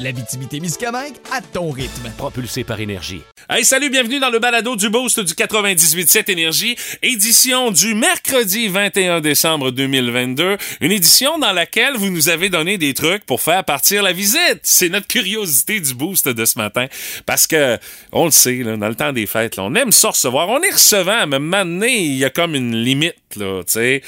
[0.00, 2.10] L'Abitibi-Témiscamingue à ton rythme.
[2.16, 3.20] Propulsé par énergie.
[3.50, 9.20] Hey, salut, bienvenue dans le balado du Boost du 98.7 Énergie, édition du mercredi 21
[9.20, 14.02] décembre 2022, une édition dans laquelle vous nous avez donné des trucs pour faire partir
[14.02, 14.60] la visite.
[14.62, 16.86] C'est notre curiosité du Boost de ce matin,
[17.26, 17.78] parce que,
[18.12, 20.62] on le sait, là, dans le temps des fêtes, là, on aime ça recevoir, on
[20.62, 24.02] est recevant, mais maintenant, il y a comme une limite, là, tu sais,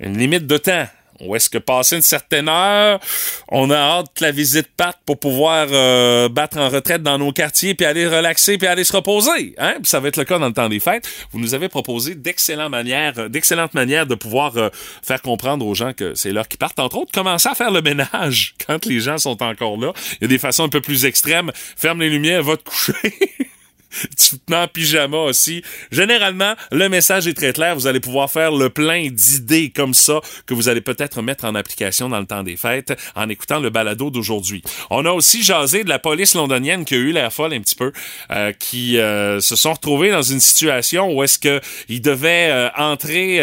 [0.00, 0.86] une limite de temps.
[1.20, 3.00] Ou est-ce que passer une certaine heure,
[3.48, 7.32] on a hâte que la visite parte pour pouvoir euh, battre en retraite dans nos
[7.32, 9.54] quartiers, puis aller relaxer, puis aller se reposer.
[9.58, 9.74] Hein?
[9.82, 11.08] Puis ça va être le cas dans le temps des fêtes.
[11.32, 14.68] Vous nous avez proposé d'excellentes manières, d'excellentes manières de pouvoir euh,
[15.02, 16.78] faire comprendre aux gens que c'est l'heure qui partent.
[16.78, 19.92] Entre autres, commencer à faire le ménage quand les gens sont encore là.
[20.20, 21.50] Il y a des façons un peu plus extrêmes.
[21.54, 22.94] Ferme les lumières, va te coucher.
[24.16, 25.62] tu te mets en pyjama aussi.
[25.90, 27.74] Généralement, le message est très clair.
[27.74, 31.54] Vous allez pouvoir faire le plein d'idées comme ça que vous allez peut-être mettre en
[31.54, 34.62] application dans le temps des fêtes en écoutant le balado d'aujourd'hui.
[34.90, 37.74] On a aussi jasé de la police londonienne qui a eu l'air folle un petit
[37.74, 37.92] peu,
[38.30, 42.68] euh, qui euh, se sont retrouvés dans une situation où est-ce que ils devaient euh,
[42.76, 43.40] entrer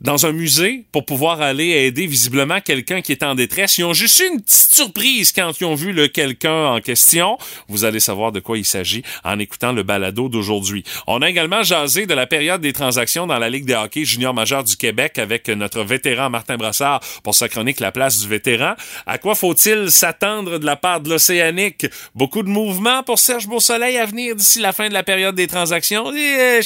[0.00, 3.78] dans un musée pour pouvoir aller aider visiblement quelqu'un qui est en détresse.
[3.78, 7.36] Ils ont juste eu une petite surprise quand ils ont vu le quelqu'un en question.
[7.68, 10.84] Vous allez savoir de quoi il s'agit en écoutant le balado d'aujourd'hui.
[11.06, 14.34] On a également jasé de la période des transactions dans la Ligue de hockey junior
[14.34, 18.74] majeur du Québec avec notre vétéran Martin Brassard pour sa chronique La place du vétéran.
[19.06, 21.86] À quoi faut-il s'attendre de la part de l'Océanique?
[22.14, 25.46] Beaucoup de mouvements pour Serge Beausoleil à venir d'ici la fin de la période des
[25.46, 26.14] transactions.
[26.14, 26.60] Et,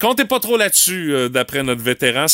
[0.00, 2.26] comptez pas trop là-dessus, euh, d'après notre vétéran.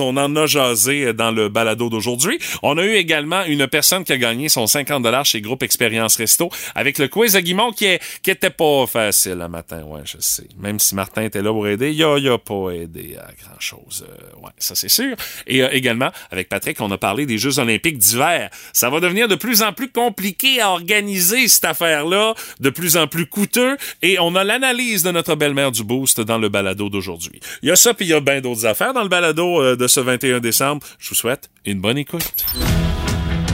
[0.00, 2.38] On en a jasé euh, dans le balado d'aujourd'hui.
[2.62, 6.16] On a eu également une personne qui a gagné son 50 dollars chez Groupe Expérience
[6.16, 10.02] Resto avec le quiz à Guimont qui, est, qui était pas facile le matin, ouais,
[10.04, 10.46] je sais.
[10.58, 14.06] Même si Martin était là pour aider, il a, a pas aidé à grand chose.
[14.08, 15.16] Euh, ouais, ça c'est sûr.
[15.46, 18.50] Et également, avec Patrick, on a parlé des Jeux olympiques d'hiver.
[18.72, 23.06] Ça va devenir de plus en plus compliqué à organiser cette affaire-là, de plus en
[23.06, 23.76] plus coûteux.
[24.02, 27.40] Et on a l'analyse de notre belle-mère du Boost dans le balado d'aujourd'hui.
[27.62, 29.76] Il y a ça, puis il y a bien d'autres affaires dans le balado euh,
[29.76, 30.86] de ce 21 décembre.
[30.98, 32.46] Je vous souhaite une bonne écoute.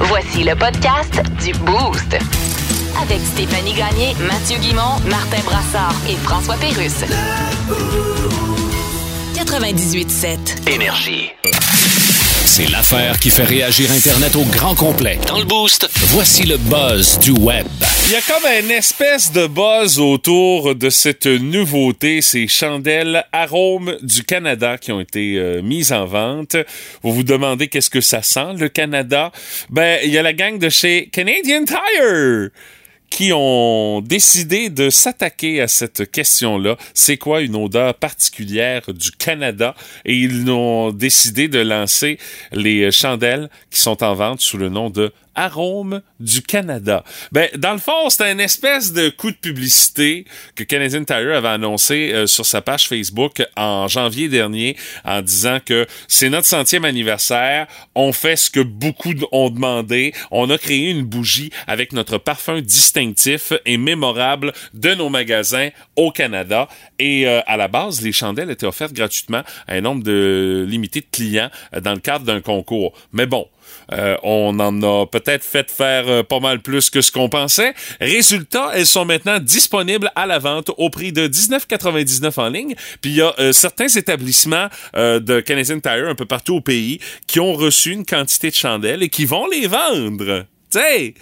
[0.00, 2.16] Voici le podcast du Boost.
[3.02, 7.04] Avec Stéphanie Gagné, Mathieu Guimont, Martin Brassard et François Pérusse.
[9.34, 10.68] 98.7.
[10.70, 11.30] Énergie.
[12.52, 15.20] C'est l'affaire qui fait réagir Internet au grand complet.
[15.28, 17.64] Dans le boost, voici le buzz du web.
[18.06, 23.96] Il y a comme une espèce de buzz autour de cette nouveauté, ces chandelles arômes
[24.02, 26.56] du Canada qui ont été euh, mises en vente.
[27.02, 29.30] Vous vous demandez qu'est-ce que ça sent, le Canada?
[29.68, 32.50] Ben, il y a la gang de chez Canadian Tire
[33.10, 36.76] qui ont décidé de s'attaquer à cette question-là.
[36.94, 39.74] C'est quoi une odeur particulière du Canada?
[40.04, 42.18] Et ils ont décidé de lancer
[42.52, 47.04] les chandelles qui sont en vente sous le nom de arôme du Canada.
[47.32, 50.24] Ben, dans le fond, c'était une espèce de coup de publicité
[50.54, 55.58] que Canadian Tire avait annoncé euh, sur sa page Facebook en janvier dernier en disant
[55.64, 60.90] que c'est notre centième anniversaire, on fait ce que beaucoup ont demandé, on a créé
[60.90, 66.68] une bougie avec notre parfum distinctif et mémorable de nos magasins au Canada
[66.98, 71.00] et euh, à la base, les chandelles étaient offertes gratuitement à un nombre de limité
[71.00, 72.92] de clients euh, dans le cadre d'un concours.
[73.12, 73.46] Mais bon,
[73.92, 77.74] euh, on en a peut-être fait faire euh, pas mal plus que ce qu'on pensait.
[78.00, 82.74] Résultat, elles sont maintenant disponibles à la vente au prix de 19,99 en ligne.
[83.00, 87.00] Puis il y a euh, certains établissements de Canadian Tire un peu partout au pays
[87.26, 90.44] qui ont reçu une quantité de chandelles et qui vont les vendre.
[90.70, 91.14] Tu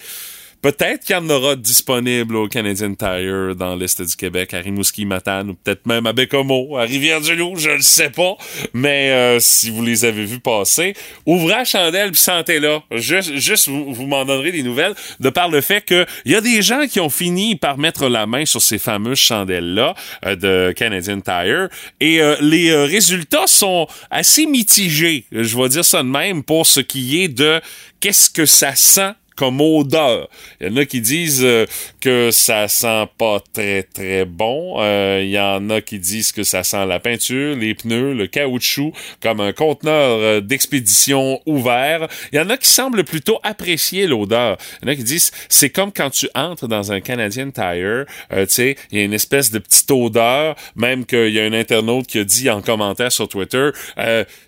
[0.60, 5.06] Peut-être qu'il y en aura disponible au Canadian Tire dans l'Est du Québec, à Rimouski,
[5.06, 8.36] Matane, ou peut-être même à Bécomo, à Rivière-du-Loup, je ne sais pas.
[8.74, 10.94] Mais euh, si vous les avez vus passer,
[11.26, 12.82] ouvrez la chandelle puis sentez-la.
[12.90, 16.60] Juste, juste vous, m'en donnerez des nouvelles de par le fait qu'il y a des
[16.60, 19.94] gens qui ont fini par mettre la main sur ces fameuses chandelles-là
[20.26, 21.68] euh, de Canadian Tire
[22.00, 26.80] et euh, les résultats sont assez mitigés, je vais dire ça de même, pour ce
[26.80, 27.60] qui est de
[28.00, 30.28] qu'est-ce que ça sent comme odeur.
[30.60, 31.64] Il y en a qui disent euh,
[32.00, 34.76] que ça sent pas très très bon.
[34.80, 38.26] Euh, il y en a qui disent que ça sent la peinture, les pneus, le
[38.26, 38.92] caoutchouc,
[39.22, 42.08] comme un conteneur euh, d'expédition ouvert.
[42.32, 44.58] Il y en a qui semblent plutôt apprécier l'odeur.
[44.82, 48.06] Il y en a qui disent c'est comme quand tu entres dans un Canadian Tire,
[48.30, 51.52] tu sais, il y a une espèce de petite odeur, même qu'il y a un
[51.52, 53.70] internaute qui a dit en commentaire sur Twitter,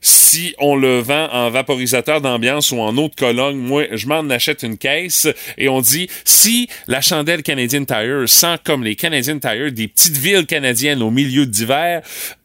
[0.00, 4.28] si on le vend en vaporisateur d'ambiance ou en eau de Cologne, moi, je m'en
[4.30, 9.72] achète une et on dit si la chandelle Canadian Tire sent comme les Canadian Tire
[9.72, 12.02] des petites villes canadiennes au milieu d'hiver,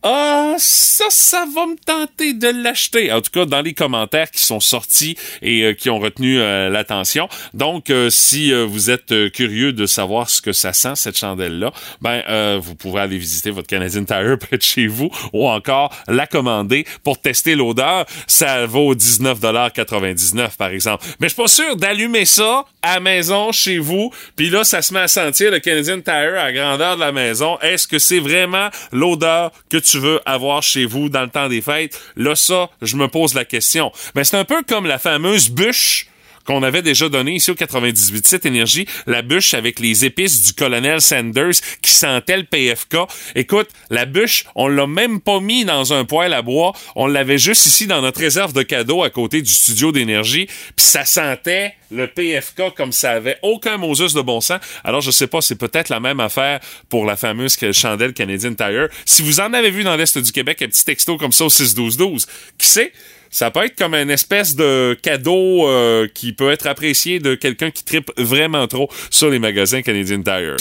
[0.08, 3.12] ah, ça, ça va me tenter de l'acheter.
[3.12, 6.70] En tout cas, dans les commentaires qui sont sortis et euh, qui ont retenu euh,
[6.70, 7.28] l'attention.
[7.56, 12.60] Donc, euh, si vous êtes curieux de savoir ce que ça sent, cette chandelle-là, ben,
[12.60, 16.86] vous pouvez aller visiter votre Canadian Tire près de chez vous ou encore la commander
[17.04, 18.06] pour tester l'odeur.
[18.28, 21.04] Ça vaut 19,99 par exemple.
[21.20, 24.84] Mais je suis pas sûr d'allumer ça à la maison, chez vous, puis là, ça
[24.84, 27.58] se met à sentir le Canadian Tire à grandeur de la maison.
[27.62, 31.62] Est-ce que c'est vraiment l'odeur que tu veux avoir chez vous dans le temps des
[31.62, 32.00] fêtes?
[32.16, 33.92] Là, ça, je me pose la question.
[34.16, 36.08] Mais c'est un peu comme la fameuse bûche
[36.46, 41.02] qu'on avait déjà donné ici au 98 énergie, la bûche avec les épices du colonel
[41.02, 42.98] Sanders qui sentait le PFK.
[43.36, 47.38] Écoute, la bûche, on l'a même pas mis dans un poêle à bois, on l'avait
[47.38, 51.74] juste ici dans notre réserve de cadeaux à côté du studio d'énergie, puis ça sentait
[51.92, 54.60] le PFK comme ça avait aucun Moses de bon sens.
[54.84, 56.60] Alors je sais pas, c'est peut-être la même affaire
[56.90, 58.88] pour la fameuse chandelle Canadian Tire.
[59.06, 61.50] Si vous en avez vu dans l'est du Québec un petit texto comme ça au
[61.50, 62.28] 6 12 12,
[62.58, 62.92] qui sait?
[63.30, 67.72] Ça peut être comme une espèce de cadeau euh, qui peut être apprécié de quelqu'un
[67.72, 70.56] qui tripe vraiment trop sur les magasins Canadian Tire.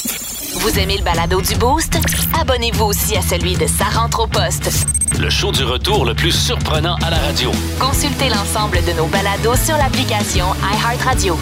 [0.54, 1.98] Vous aimez le balado du Boost?
[2.40, 4.86] Abonnez-vous aussi à celui de Sa rentre au poste.
[5.20, 7.50] Le show du retour le plus surprenant à la radio.
[7.78, 11.38] Consultez l'ensemble de nos balados sur l'application iHeartRadio.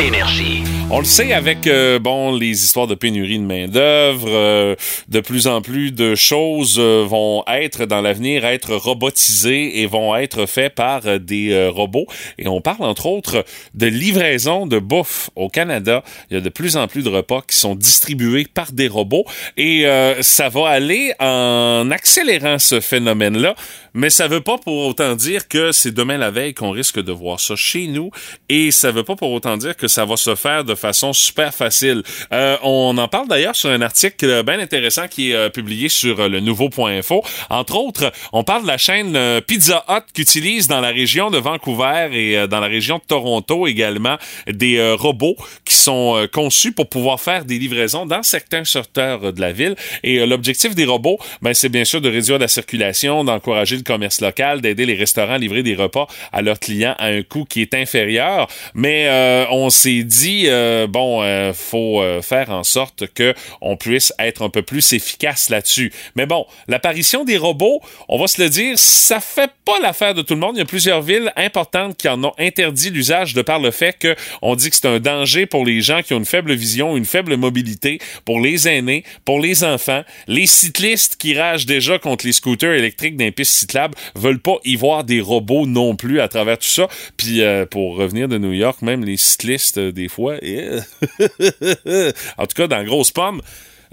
[0.00, 0.64] Énergie.
[0.90, 4.74] On le sait avec euh, bon les histoires de pénurie de main d'œuvre, euh,
[5.08, 10.14] de plus en plus de choses euh, vont être dans l'avenir être robotisées et vont
[10.14, 12.06] être faites par des robots.
[12.38, 13.44] Et on parle entre autres
[13.74, 16.02] de livraison de bouffe au Canada.
[16.30, 19.24] Il y a de plus en plus de repas qui sont distribués par des robots
[19.56, 19.86] et
[20.20, 23.54] ça va aller en accélérant ce phénomène-là.
[23.94, 27.12] Mais ça veut pas pour autant dire que c'est demain la veille qu'on risque de
[27.12, 28.10] voir ça chez nous
[28.48, 31.54] et ça veut pas pour autant dire que ça va se faire de façon super
[31.54, 32.02] facile.
[32.32, 36.20] Euh, on en parle d'ailleurs sur un article bien intéressant qui est euh, publié sur
[36.20, 37.22] euh, le nouveau.info.
[37.50, 41.38] Entre autres, on parle de la chaîne Pizza Hut qui utilise dans la région de
[41.38, 44.16] Vancouver et dans la région de Toronto également
[44.46, 49.52] des robots qui sont conçus pour pouvoir faire des livraisons dans certains secteurs de la
[49.52, 49.76] ville.
[50.02, 54.60] Et l'objectif des robots, ben, c'est bien sûr de réduire la circulation, d'encourager commerce local,
[54.60, 57.74] d'aider les restaurants à livrer des repas à leurs clients à un coût qui est
[57.74, 58.48] inférieur.
[58.74, 59.08] Mais
[59.50, 64.42] on s'est dit euh, bon, euh, faut euh, faire en sorte que on puisse être
[64.42, 65.92] un peu plus efficace là-dessus.
[66.16, 70.22] Mais bon, l'apparition des robots, on va se le dire, ça fait pas l'affaire de
[70.22, 70.56] tout le monde.
[70.56, 73.98] Il y a plusieurs villes importantes qui en ont interdit l'usage de par le fait
[73.98, 76.96] que on dit que c'est un danger pour les gens qui ont une faible vision,
[76.96, 82.26] une faible mobilité, pour les aînés, pour les enfants, les cyclistes qui ragent déjà contre
[82.26, 86.28] les scooters électriques d'un piste cyclable veulent pas y voir des robots non plus à
[86.28, 86.88] travers tout ça.
[87.16, 90.34] Puis pour revenir de New York, même les cyclistes des fois,
[92.38, 93.40] en tout cas, dans Grosse Pomme,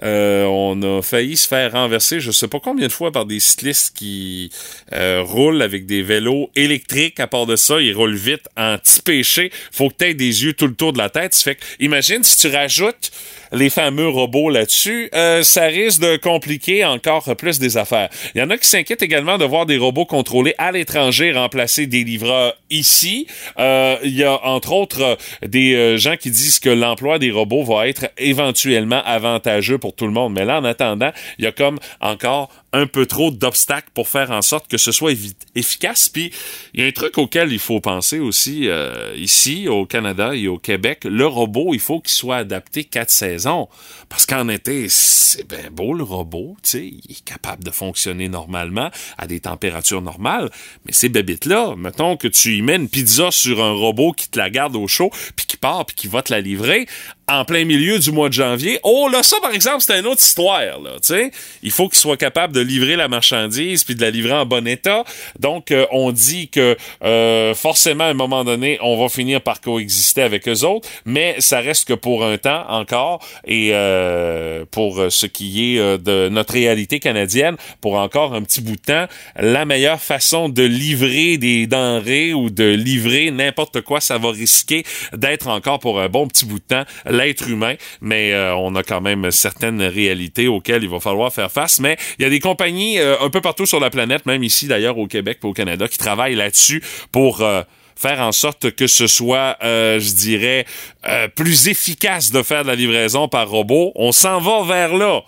[0.02, 3.40] euh, on a failli se faire renverser, je sais pas combien de fois, par des
[3.40, 4.50] cyclistes qui
[4.92, 7.20] euh, roulent avec des vélos électriques.
[7.20, 9.52] À part de ça, ils roulent vite en petit péché.
[9.72, 11.34] Faut que tu aies des yeux tout le tour de la tête.
[11.34, 13.10] Fait que, imagine si tu rajoutes
[13.52, 18.08] les fameux robots là-dessus, euh, ça risque de compliquer encore plus des affaires.
[18.34, 21.86] Il y en a qui s'inquiètent également de voir des robots contrôlés à l'étranger remplacer
[21.86, 23.26] des livreurs ici.
[23.58, 27.64] Euh, il y a entre autres des euh, gens qui disent que l'emploi des robots
[27.64, 30.32] va être éventuellement avantageux pour tout le monde.
[30.32, 34.30] Mais là, en attendant, il y a comme encore un peu trop d'obstacles pour faire
[34.30, 35.12] en sorte que ce soit
[35.54, 36.08] efficace.
[36.08, 36.32] Puis
[36.74, 40.48] il y a un truc auquel il faut penser aussi euh, ici au Canada et
[40.48, 41.04] au Québec.
[41.04, 43.68] Le robot, il faut qu'il soit adapté quatre saisons.
[44.08, 48.28] Parce qu'en été, c'est bien beau le robot, tu sais, il est capable de fonctionner
[48.28, 50.50] normalement à des températures normales.
[50.84, 54.38] Mais ces bébites-là, mettons que tu y mets une pizza sur un robot qui te
[54.38, 56.86] la garde au chaud, puis qui part, puis qui va te la livrer
[57.28, 58.80] en plein milieu du mois de janvier.
[58.82, 61.30] Oh là, ça par exemple, c'est une autre histoire, là, tu sais.
[61.62, 64.66] Il faut qu'ils soient capables de livrer la marchandise puis de la livrer en bon
[64.66, 65.04] état.
[65.38, 69.60] Donc, euh, on dit que euh, forcément, à un moment donné, on va finir par
[69.60, 75.04] coexister avec eux autres, mais ça reste que pour un temps encore et euh, pour
[75.08, 79.64] ce qui est de notre réalité canadienne, pour encore un petit bout de temps, la
[79.64, 85.48] meilleure façon de livrer des denrées ou de livrer n'importe quoi, ça va risquer d'être
[85.48, 89.30] encore pour un bon petit bout de temps l'être humain, mais on a quand même
[89.30, 91.80] certaines réalités auxquelles il va falloir faire face.
[91.80, 94.98] Mais il y a des compagnies un peu partout sur la planète, même ici d'ailleurs
[94.98, 97.62] au Québec et au Canada, qui travaillent là-dessus pour euh,
[97.96, 100.66] faire en sorte que ce soit, euh, je dirais,
[101.06, 103.92] euh, plus efficace de faire de la livraison par robot.
[103.94, 105.22] On s'en va vers là.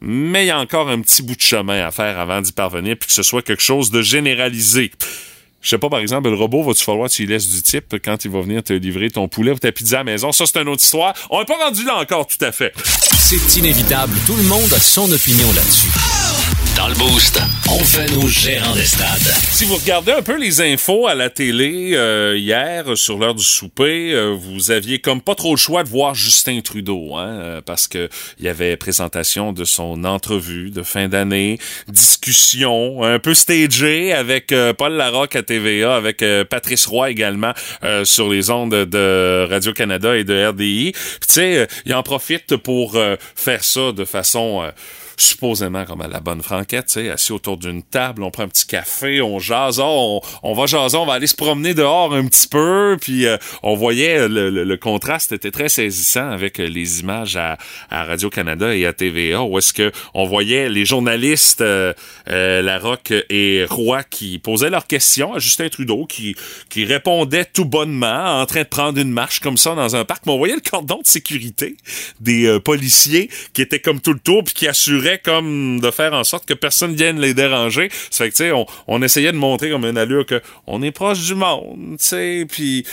[0.00, 2.96] Mais il y a encore un petit bout de chemin à faire avant d'y parvenir,
[2.98, 4.90] puis que ce soit quelque chose de généralisé.
[5.60, 7.96] Je sais pas, par exemple, le robot, va-tu falloir que tu lui laisses du type
[8.04, 10.30] quand il va venir te livrer ton poulet ou ta pizza à la maison?
[10.30, 11.14] Ça, c'est une autre histoire.
[11.30, 12.74] On n'est pas rendu là encore, tout à fait.
[12.76, 14.14] C'est inévitable.
[14.26, 16.23] Tout le monde a son opinion là-dessus.
[16.86, 19.32] On fait nos gérants des stades.
[19.50, 23.42] Si vous regardez un peu les infos à la télé euh, hier sur l'heure du
[23.42, 27.60] souper, euh, vous aviez comme pas trop le choix de voir Justin Trudeau, hein, euh,
[27.62, 33.32] parce que il y avait présentation de son entrevue de fin d'année, discussion un peu
[33.32, 37.54] stagée avec Paul Larocque à TVA, avec Patrice Roy également
[38.04, 40.92] sur les ondes de Radio Canada et de RDI.
[40.92, 40.98] Tu
[41.32, 42.98] sais, il en profite pour
[43.34, 44.62] faire ça de façon
[45.16, 48.66] supposément comme à la bonne franquette, tu assis autour d'une table, on prend un petit
[48.66, 52.48] café, on jase, oh, on, va jaser, on va aller se promener dehors un petit
[52.48, 57.36] peu, puis euh, on voyait euh, le, contraste était très saisissant avec euh, les images
[57.36, 57.56] à,
[57.90, 61.92] Radio Canada et à TVA, où est-ce que on voyait les journalistes euh,
[62.26, 66.34] Larocque et Roy qui posaient leurs questions à Justin Trudeau, qui
[66.68, 70.26] qui répondait tout bonnement, en train de prendre une marche comme ça dans un parc,
[70.26, 71.76] mais on voyait le cordon de sécurité
[72.20, 76.24] des policiers qui étaient comme tout le tour puis qui assuraient comme de faire en
[76.24, 77.88] sorte que personne vienne les déranger.
[78.10, 78.52] Ça fait que, tu sais,
[78.86, 82.46] on, essayait de montrer comme une allure que on est proche du monde, tu sais,
[82.50, 82.84] puis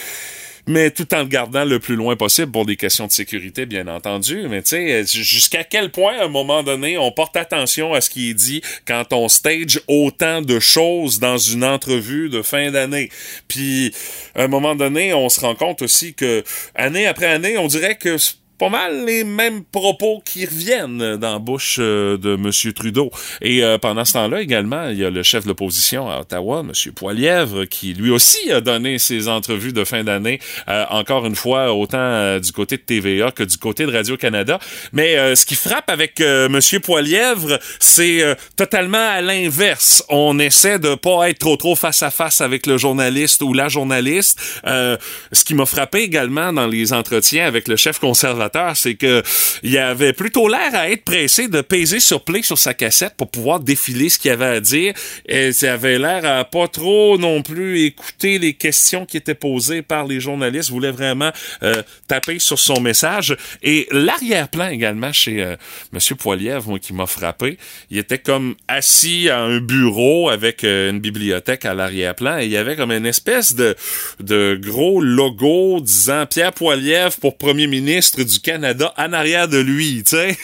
[0.68, 3.88] mais tout en le gardant le plus loin possible pour des questions de sécurité, bien
[3.88, 4.48] entendu.
[4.50, 8.10] Mais tu sais, jusqu'à quel point, à un moment donné, on porte attention à ce
[8.10, 13.10] qui est dit quand on stage autant de choses dans une entrevue de fin d'année?
[13.48, 13.94] Puis,
[14.36, 16.44] à un moment donné, on se rend compte aussi que,
[16.76, 18.18] année après année, on dirait que
[18.62, 22.74] pas mal les mêmes propos qui reviennent dans la bouche euh, de M.
[22.74, 23.10] Trudeau.
[23.42, 26.60] Et euh, pendant ce temps-là, également, il y a le chef de l'opposition à Ottawa,
[26.60, 26.94] M.
[26.94, 30.40] Poilièvre, qui lui aussi a donné ses entrevues de fin d'année,
[30.70, 34.60] euh, encore une fois, autant du côté de TVA que du côté de Radio-Canada.
[34.94, 36.60] Mais ce qui frappe avec M.
[36.84, 38.24] Poilièvre, c'est
[38.56, 40.04] totalement à l'inverse.
[40.10, 43.70] On essaie de pas être trop trop face à face avec le journaliste ou la
[43.70, 44.40] journaliste.
[44.64, 49.24] ce qui m'a frappé également dans les entretiens avec le chef conservateur c'est que
[49.64, 53.30] il avait plutôt l'air à être pressé de peser sur play sur sa cassette pour
[53.30, 54.94] pouvoir défiler ce qu'il avait à dire.
[55.28, 59.82] Et il avait l'air à pas trop non plus écouter les questions qui étaient posées
[59.82, 60.70] par les journalistes.
[60.70, 61.32] Il voulait vraiment
[61.64, 63.36] euh, taper sur son message.
[63.62, 65.56] Et l'arrière-plan également chez euh,
[65.92, 67.58] Monsieur Poilievre, moi, qui m'a frappé.
[67.90, 72.52] Il était comme assis à un bureau avec euh, une bibliothèque à l'arrière-plan et il
[72.52, 73.76] y avait comme une espèce de,
[74.20, 80.04] de gros logo disant Pierre Poilievre pour premier ministre du Canada en arrière de lui,
[80.04, 80.38] tu sais.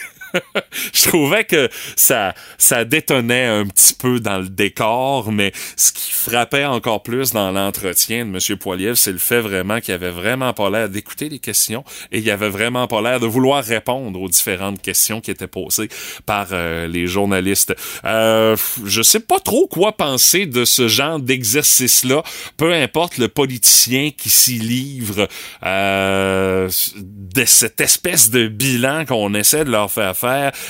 [0.93, 6.11] je trouvais que ça, ça détonnait un petit peu dans le décor, mais ce qui
[6.11, 8.57] frappait encore plus dans l'entretien de M.
[8.57, 12.29] Poiliev, c'est le fait vraiment qu'il avait vraiment pas l'air d'écouter les questions et il
[12.31, 15.89] avait vraiment pas l'air de vouloir répondre aux différentes questions qui étaient posées
[16.25, 17.75] par euh, les journalistes.
[18.05, 22.23] Euh, je sais pas trop quoi penser de ce genre d'exercice-là,
[22.57, 25.27] peu importe le politicien qui s'y livre,
[25.63, 30.26] euh, de cette espèce de bilan qu'on essaie de leur faire faire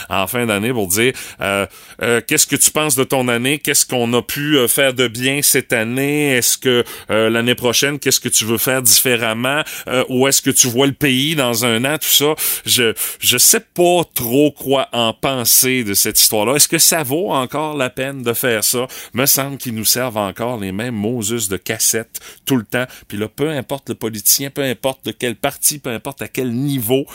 [0.09, 1.65] en fin d'année pour dire euh,
[2.01, 5.07] euh, qu'est-ce que tu penses de ton année, qu'est-ce qu'on a pu euh, faire de
[5.07, 9.63] bien cette année, est-ce que l'année prochaine, qu'est-ce que tu veux faire différemment,
[10.09, 12.35] ou est-ce que tu vois le pays dans un an, tout ça.
[12.65, 16.55] Je je sais pas trop quoi en penser de cette histoire-là.
[16.55, 18.87] Est-ce que ça vaut encore la peine de faire ça?
[19.13, 22.85] Me semble qu'ils nous servent encore les mêmes Moses de cassettes tout le temps.
[23.07, 26.51] Puis là, peu importe le politicien, peu importe de quel parti, peu importe à quel
[26.51, 27.05] niveau,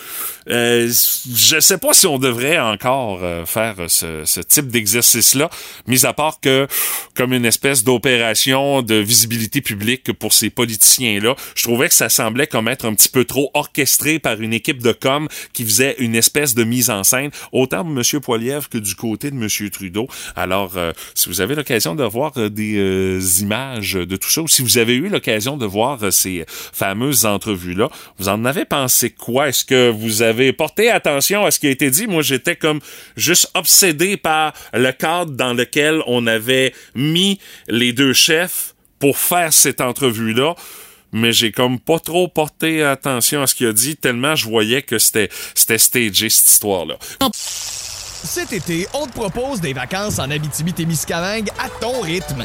[0.49, 5.51] euh, je sais pas si on devrait encore euh, faire ce, ce type d'exercice-là,
[5.87, 6.67] mis à part que
[7.15, 12.47] comme une espèce d'opération de visibilité publique pour ces politiciens-là, je trouvais que ça semblait
[12.47, 16.15] comme être un petit peu trop orchestré par une équipe de com qui faisait une
[16.15, 18.21] espèce de mise en scène, autant de M.
[18.21, 19.49] Poilievre que du côté de M.
[19.71, 20.07] Trudeau.
[20.37, 24.49] Alors, euh, si vous avez l'occasion de voir euh, des images de tout ça, ou
[24.49, 27.89] si vous avez eu l'occasion de voir ces fameuses entrevues-là,
[28.19, 29.49] vous en avez pensé quoi?
[29.49, 32.07] Est-ce que vous avez porté attention à ce qui a été dit?
[32.13, 32.81] Moi j'étais comme
[33.17, 37.39] juste obsédé par le cadre dans lequel on avait mis
[37.69, 40.55] les deux chefs pour faire cette entrevue-là
[41.13, 44.83] mais j'ai comme pas trop porté attention à ce qu'il a dit tellement je voyais
[44.83, 46.97] que c'était c'était stagé cette histoire là.
[48.25, 52.45] Cet été, on te propose des vacances en Abitibi-Témiscamingue à ton rythme.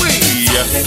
[0.53, 0.81] Yeah.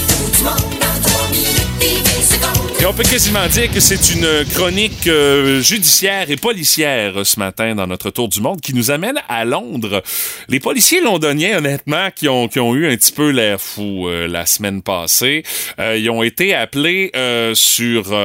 [2.87, 7.87] On peut quasiment dire que c'est une chronique euh, judiciaire et policière ce matin dans
[7.87, 10.03] notre tour du monde qui nous amène à Londres.
[10.49, 14.27] Les policiers londoniens, honnêtement, qui ont, qui ont eu un petit peu l'air fou euh,
[14.27, 15.41] la semaine passée,
[15.79, 17.11] euh, ils ont été appelés
[17.55, 18.15] sur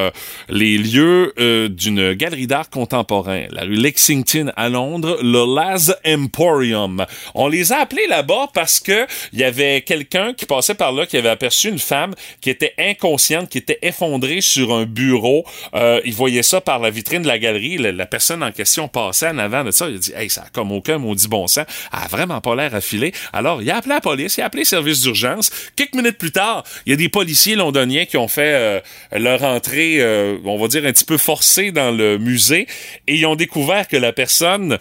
[0.48, 1.32] les lieux
[1.70, 7.06] d'une galerie d'art contemporain, la rue Lexington à Londres, le Laz Emporium.
[7.34, 11.06] On les a appelés là-bas parce que il y avait quelqu'un qui passait par là
[11.06, 15.44] qui avait aperçu une femme qui était inconsciente, qui était effondrée sur un bureau.
[15.74, 17.78] Euh, il voyait ça par la vitrine de la galerie.
[17.78, 19.88] La, personne en question passait en avant de ça.
[19.88, 21.66] Il a dit, hey, ça a comme aucun maudit bon sens.
[21.92, 23.12] Elle a vraiment pas l'air affilée.
[23.32, 25.50] Alors, il a appelé la police, il a appelé le service d'urgence.
[25.76, 28.80] Quelques minutes plus tard, il y a des policiers londoniens qui ont fait euh,
[29.12, 32.66] leur entrée, euh, on va dire, un petit peu forcée dans le musée
[33.06, 34.78] et ils ont découvert que la personne,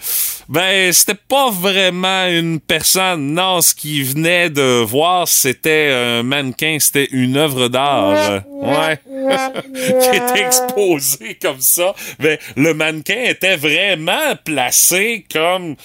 [0.48, 3.34] ben, c'était pas vraiment une personne.
[3.34, 8.44] Non, ce qu'ils venaient de voir, c'était un mannequin, c'était une œuvre d'art.
[8.62, 9.00] Ouais.
[9.62, 11.94] Qui était exposé comme ça.
[12.20, 15.75] Mais le mannequin était vraiment placé comme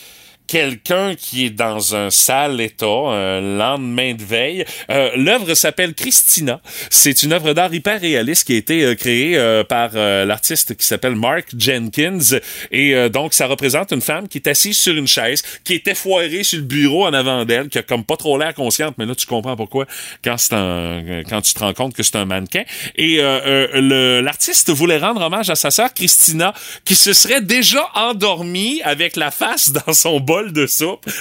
[0.46, 4.64] quelqu'un qui est dans un sale état, un lendemain de veille.
[4.90, 6.60] Euh, L'œuvre s'appelle Christina.
[6.90, 10.76] C'est une œuvre d'art hyper réaliste qui a été euh, créée euh, par euh, l'artiste
[10.76, 12.38] qui s'appelle Mark Jenkins.
[12.70, 16.42] Et donc, ça représente une femme qui est assise sur une chaise, qui était foirée
[16.42, 19.14] sur le bureau en avant d'elle, qui a comme pas trop l'air consciente, mais là,
[19.14, 19.86] tu comprends pourquoi
[20.22, 22.64] quand un, quand tu te rends compte que c'est un mannequin.
[22.96, 26.52] Et l'artiste voulait rendre hommage à sa sœur Christina,
[26.84, 30.20] qui se serait déjà endormie avec la face dans son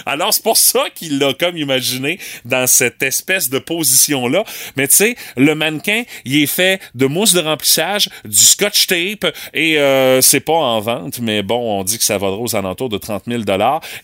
[0.06, 4.44] Alors, c'est pour ça qu'il l'a comme imaginé dans cette espèce de position-là.
[4.76, 9.34] Mais tu sais, le mannequin, il est fait de mousse de remplissage, du scotch tape,
[9.54, 12.90] et euh, c'est pas en vente, mais bon, on dit que ça vaudra aux alentours
[12.90, 13.44] de 30 000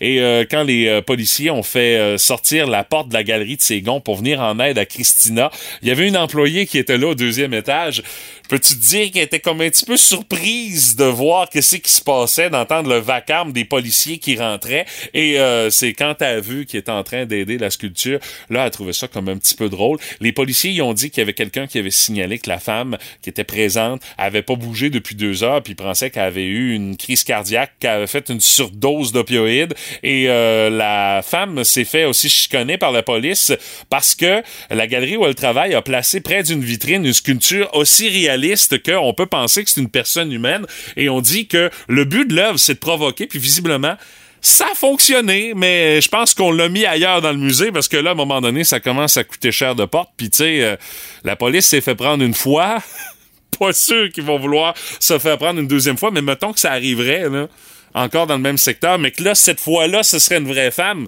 [0.00, 3.62] Et euh, quand les euh, policiers ont fait sortir la porte de la galerie de
[3.62, 5.50] Ségon pour venir en aide à Christina,
[5.82, 8.02] il y avait une employée qui était là au deuxième étage.
[8.48, 12.02] Peux-tu te dire qu'elle était comme un petit peu surprise de voir qu'est-ce qui se
[12.02, 14.86] passait, d'entendre le vacarme des policiers qui rentraient?
[15.14, 18.60] Et euh, c'est quand elle a vu qu'il était en train d'aider la sculpture, là,
[18.60, 19.98] elle a trouvé ça comme un petit peu drôle.
[20.20, 22.98] Les policiers, ils ont dit qu'il y avait quelqu'un qui avait signalé que la femme
[23.22, 26.74] qui était présente avait pas bougé depuis deux heures, puis ils pensaient qu'elle avait eu
[26.74, 29.74] une crise cardiaque, qu'elle avait fait une surdose d'opioïdes.
[30.02, 33.52] Et euh, la femme s'est fait aussi chicaner par la police
[33.88, 38.08] parce que la galerie où elle travaille a placé près d'une vitrine une sculpture aussi
[38.08, 40.66] réaliste qu'on peut penser que c'est une personne humaine.
[40.96, 43.96] Et on dit que le but de l'œuvre, c'est de provoquer, puis visiblement,
[44.40, 47.96] ça a fonctionné, mais je pense qu'on l'a mis ailleurs dans le musée parce que
[47.96, 50.10] là, à un moment donné, ça commence à coûter cher de porte.
[50.16, 50.76] Puis tu sais, euh,
[51.24, 52.78] la police s'est fait prendre une fois.
[53.58, 56.72] Pas sûr qu'ils vont vouloir se faire prendre une deuxième fois, mais mettons que ça
[56.72, 57.48] arriverait, là
[57.94, 61.06] encore dans le même secteur, mais que là, cette fois-là, ce serait une vraie femme.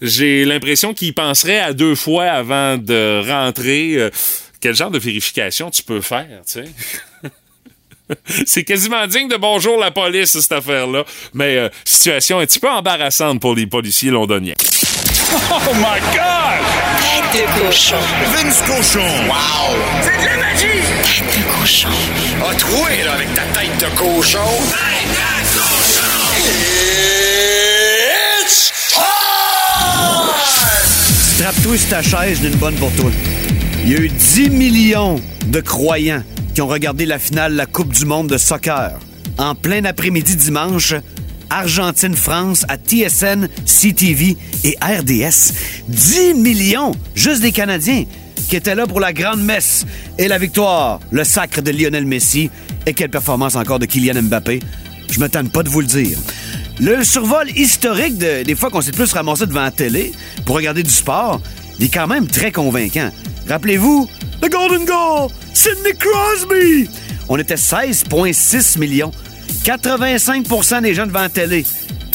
[0.00, 3.96] J'ai l'impression qu'ils penseraient à deux fois avant de rentrer.
[3.96, 4.10] Euh,
[4.60, 6.64] quel genre de vérification tu peux faire, tu sais?
[8.46, 11.04] C'est quasiment digne de bonjour la police, cette affaire-là.
[11.34, 14.54] Mais euh, situation un petit peu embarrassante pour les policiers londoniens.
[15.32, 16.60] Oh my God!
[16.98, 17.94] Tête de cochon.
[18.34, 19.06] Vince cochon.
[19.28, 19.76] Wow!
[20.02, 20.82] C'est de la magie!
[21.04, 21.88] Tête de cochon.
[22.48, 24.38] A troué, là, avec ta tête de cochon.
[24.70, 26.10] Tête de cochon!
[28.42, 29.04] It's time!
[31.38, 33.10] Trappe-toi sur ta chaise d'une bonne pour toi.
[33.82, 36.22] Il y a eu 10 millions de croyants
[36.54, 38.98] qui ont regardé la finale de la Coupe du monde de soccer.
[39.38, 40.94] En plein après-midi dimanche,
[41.48, 45.54] Argentine-France à TSN, CTV et RDS.
[45.88, 48.04] 10 millions, juste des Canadiens,
[48.48, 49.86] qui étaient là pour la grande messe
[50.18, 52.50] et la victoire, le sacre de Lionel Messi.
[52.86, 54.60] Et quelle performance encore de Kylian Mbappé.
[55.10, 56.18] Je me tente pas de vous le dire.
[56.80, 60.12] Le survol historique des fois qu'on s'est plus ramassé devant la télé
[60.44, 61.40] pour regarder du sport,
[61.78, 63.10] il est quand même très convaincant.
[63.50, 64.08] Rappelez-vous,
[64.42, 66.88] le Golden Goal, Sidney Crosby.
[67.28, 69.10] On était 16,6 millions.
[69.64, 71.66] 85% des gens devant la télé.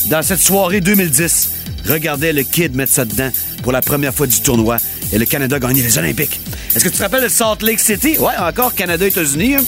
[0.09, 1.51] dans cette soirée 2010,
[1.89, 3.29] regardait le kid mettre ça dedans
[3.63, 4.77] pour la première fois du tournoi
[5.11, 6.39] et le Canada gagner les Olympiques.
[6.73, 8.17] Est-ce que tu te rappelles de Salt Lake City?
[8.17, 9.55] Ouais, encore Canada-États-Unis.
[9.55, 9.63] hein?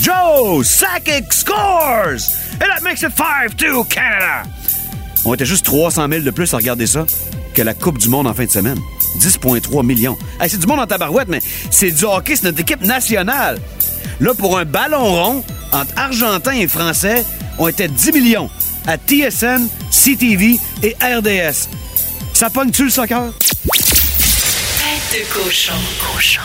[0.00, 2.30] Joe Sakic scores!
[2.60, 4.44] And that makes it 5-2 Canada!
[5.24, 7.04] On était juste 300 000 de plus à regarder ça
[7.58, 8.78] que la Coupe du Monde en fin de semaine.
[9.18, 10.16] 10,3 millions.
[10.40, 11.40] Hey, c'est du monde en tabarouette, mais
[11.72, 13.58] c'est du hockey, c'est notre équipe nationale.
[14.20, 17.24] Là, pour un ballon rond, entre Argentins et Français,
[17.58, 18.48] on était 10 millions
[18.86, 21.68] à TSN, CTV et RDS.
[22.32, 23.24] Ça pogne-tu le soccer?
[24.78, 25.72] Tête de cochon.
[26.14, 26.42] Cochon.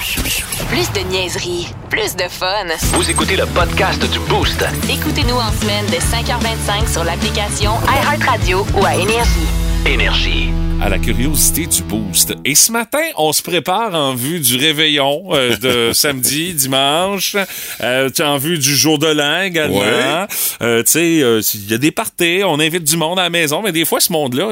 [0.70, 2.66] Plus de niaiserie, plus de fun.
[2.94, 4.66] Vous écoutez le podcast du Boost.
[4.90, 9.48] Écoutez-nous en semaine de 5h25 sur l'application iHeartRadio ou à Énergie.
[9.86, 10.63] Énergie.
[10.84, 12.34] À la curiosité du boost.
[12.44, 17.38] Et ce matin, on se prépare en vue du réveillon euh, de samedi, dimanche,
[17.80, 19.80] euh, en vue du jour de l'an également.
[19.80, 20.28] Ouais.
[20.62, 21.08] Euh, tu sais,
[21.56, 24.02] il y a des parties, on invite du monde à la maison, mais des fois,
[24.02, 24.50] ce monde-là,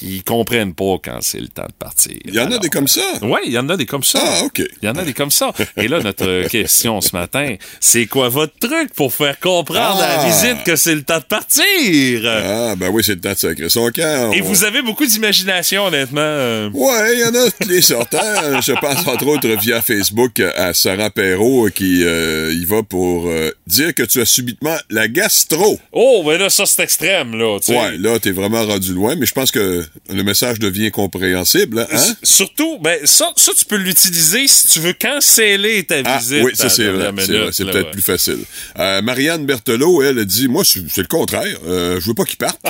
[0.00, 2.12] ils comprennent pas quand c'est le temps de partir.
[2.24, 3.02] Il y en a des comme ça.
[3.22, 4.20] Oui, il y en a des comme ça.
[4.22, 4.62] Ah, OK.
[4.80, 5.50] Il y en a des comme ça.
[5.76, 10.20] Et là, notre question ce matin, c'est quoi votre truc pour faire comprendre à la
[10.20, 10.24] Ah.
[10.28, 12.22] visite que c'est le temps de partir?
[12.26, 14.30] Ah, ben oui, c'est le temps de sacrer son camp.
[14.32, 16.20] Et vous avez beaucoup d'imagination, honnêtement.
[16.20, 16.70] euh.
[16.72, 18.18] Ouais, il y en a tous les sortants.
[18.60, 23.50] Je pense entre autres via Facebook à Sarah Perrault qui euh, y va pour euh,
[23.66, 25.78] dire que tu as subitement la gastro.
[25.92, 27.58] Oh, mais là, ça, c'est extrême, là.
[27.68, 31.86] Ouais, là, t'es vraiment rendu loin, mais je pense que le message devient compréhensible.
[31.90, 32.14] Hein?
[32.22, 36.42] Surtout, ben, ça, ça, tu peux l'utiliser si tu veux canceller ta Ah, visite.
[36.44, 37.10] oui, ça c'est vrai.
[37.52, 37.90] C'est peut-être ouais.
[37.90, 38.38] plus facile.
[38.78, 41.56] Euh, Marianne Berthelot, elle, a dit, moi, c'est le contraire.
[41.66, 42.60] Euh, je veux pas qu'ils partent.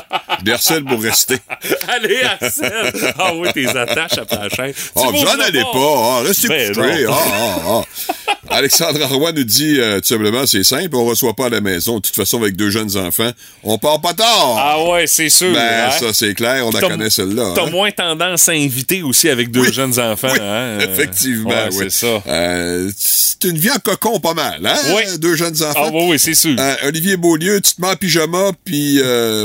[0.40, 1.36] Je les harcèle pour rester.
[1.88, 2.20] Allez,
[2.62, 3.12] Arsène!
[3.18, 4.72] Ah oui, tes attaches après la chaîne.
[4.96, 5.70] Ah, vous en allez pas.
[5.74, 7.04] Ah, restez Ben couchés.
[7.04, 7.12] non.
[7.12, 7.24] Ah,
[7.66, 8.12] ah, ah.
[8.50, 11.96] Alexandre Roy nous dit euh, tout simplement, c'est simple, on reçoit pas à la maison.
[11.96, 13.30] De toute façon, avec deux jeunes enfants,
[13.62, 14.56] on part pas tard.
[14.58, 15.52] Ah ouais, c'est sûr.
[15.52, 15.90] ben, hein?
[15.90, 17.52] ça, c'est clair, on la connaît celle-là.
[17.54, 17.70] T'as hein?
[17.70, 19.72] moins tendance à inviter aussi avec deux Oui.
[19.72, 20.30] jeunes enfants.
[20.32, 20.78] Oui, hein?
[20.80, 21.76] effectivement, Ouais, oui.
[21.78, 22.22] c'est ça.
[22.26, 24.76] Euh, c'est une vie en cocon pas mal, hein?
[24.96, 25.18] Oui.
[25.18, 25.84] Deux jeunes enfants.
[25.86, 26.56] Ah oui, oui, c'est sûr.
[26.58, 29.00] Euh, Olivier Beaulieu, tu te mets en pyjama puis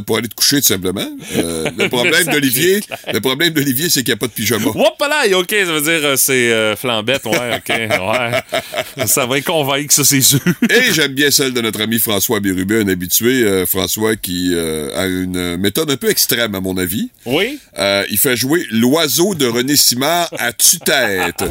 [0.08, 1.06] pour aller te coucher tout simplement.
[1.36, 4.70] Le problème d'Olivier, le problème d'Olivier, c'est qu'il n'y a pas de pyjama.
[4.70, 8.64] Hop là, ok, ça veut dire c'est flambette, ouais, ok, ouais.
[9.08, 10.40] Ça va être convaincre, ça, c'est sûr.
[10.70, 14.90] Et j'aime bien celle de notre ami François Bérubé, un habitué, euh, François qui euh,
[14.96, 17.10] a une méthode un peu extrême à mon avis.
[17.26, 17.60] Oui?
[17.80, 21.44] Euh, il fait jouer l'oiseau de René Simard à tue-tête.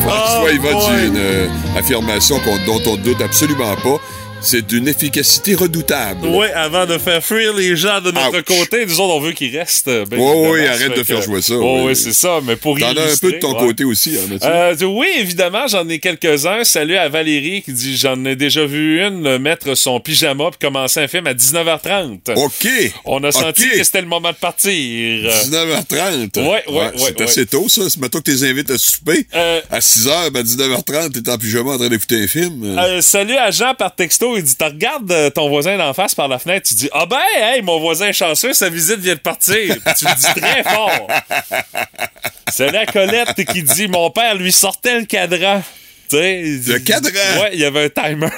[0.00, 1.06] François, il va Oh, dire boy.
[1.06, 4.00] une euh, affirmation dont on ne doute absolument pas.
[4.40, 6.26] C'est d'une efficacité redoutable.
[6.28, 8.44] Oui, avant de faire fuir les gens de notre Ouch.
[8.44, 9.86] côté, nous autres, on veut qu'ils restent.
[10.08, 12.78] Ben, ouais, ça arrête de faire que- jouer ça, Oh, oui, c'est ça, mais pour
[12.78, 13.66] T'en as un peu de ton ouais.
[13.66, 14.38] côté aussi, hein?
[14.44, 16.62] Euh, oui, évidemment, j'en ai quelques-uns.
[16.62, 20.68] Salut à Valérie qui dit J'en ai déjà vu une euh, mettre son pyjama puis
[20.68, 22.32] commencer un film à 19h30.
[22.36, 22.68] OK!
[23.06, 24.70] On a senti que c'était le moment de partir.
[24.72, 26.38] 19h30.
[26.38, 27.82] Ouais, ouais, ouais, C'est assez tôt, ça.
[28.00, 29.26] Mettons que t'es invites à souper.
[29.34, 32.62] Euh, À 6h, ben 19h30, t'es en pyjama en train d'écouter un film.
[32.78, 36.14] Euh, salut à Jean par texto, il dit Tu regardes euh, ton voisin d'en face
[36.14, 39.14] par la fenêtre, tu dis Ah ben, hey, mon voisin est chanceux, sa visite vient
[39.14, 39.76] de partir.
[39.84, 41.06] Puis tu le dis très fort.
[42.50, 45.62] Salut à Colette qui dit Mon père lui sortait le cadran.
[46.10, 47.40] Tu sais, il dit- Le cadran?
[47.42, 48.28] Ouais, il y avait un timer.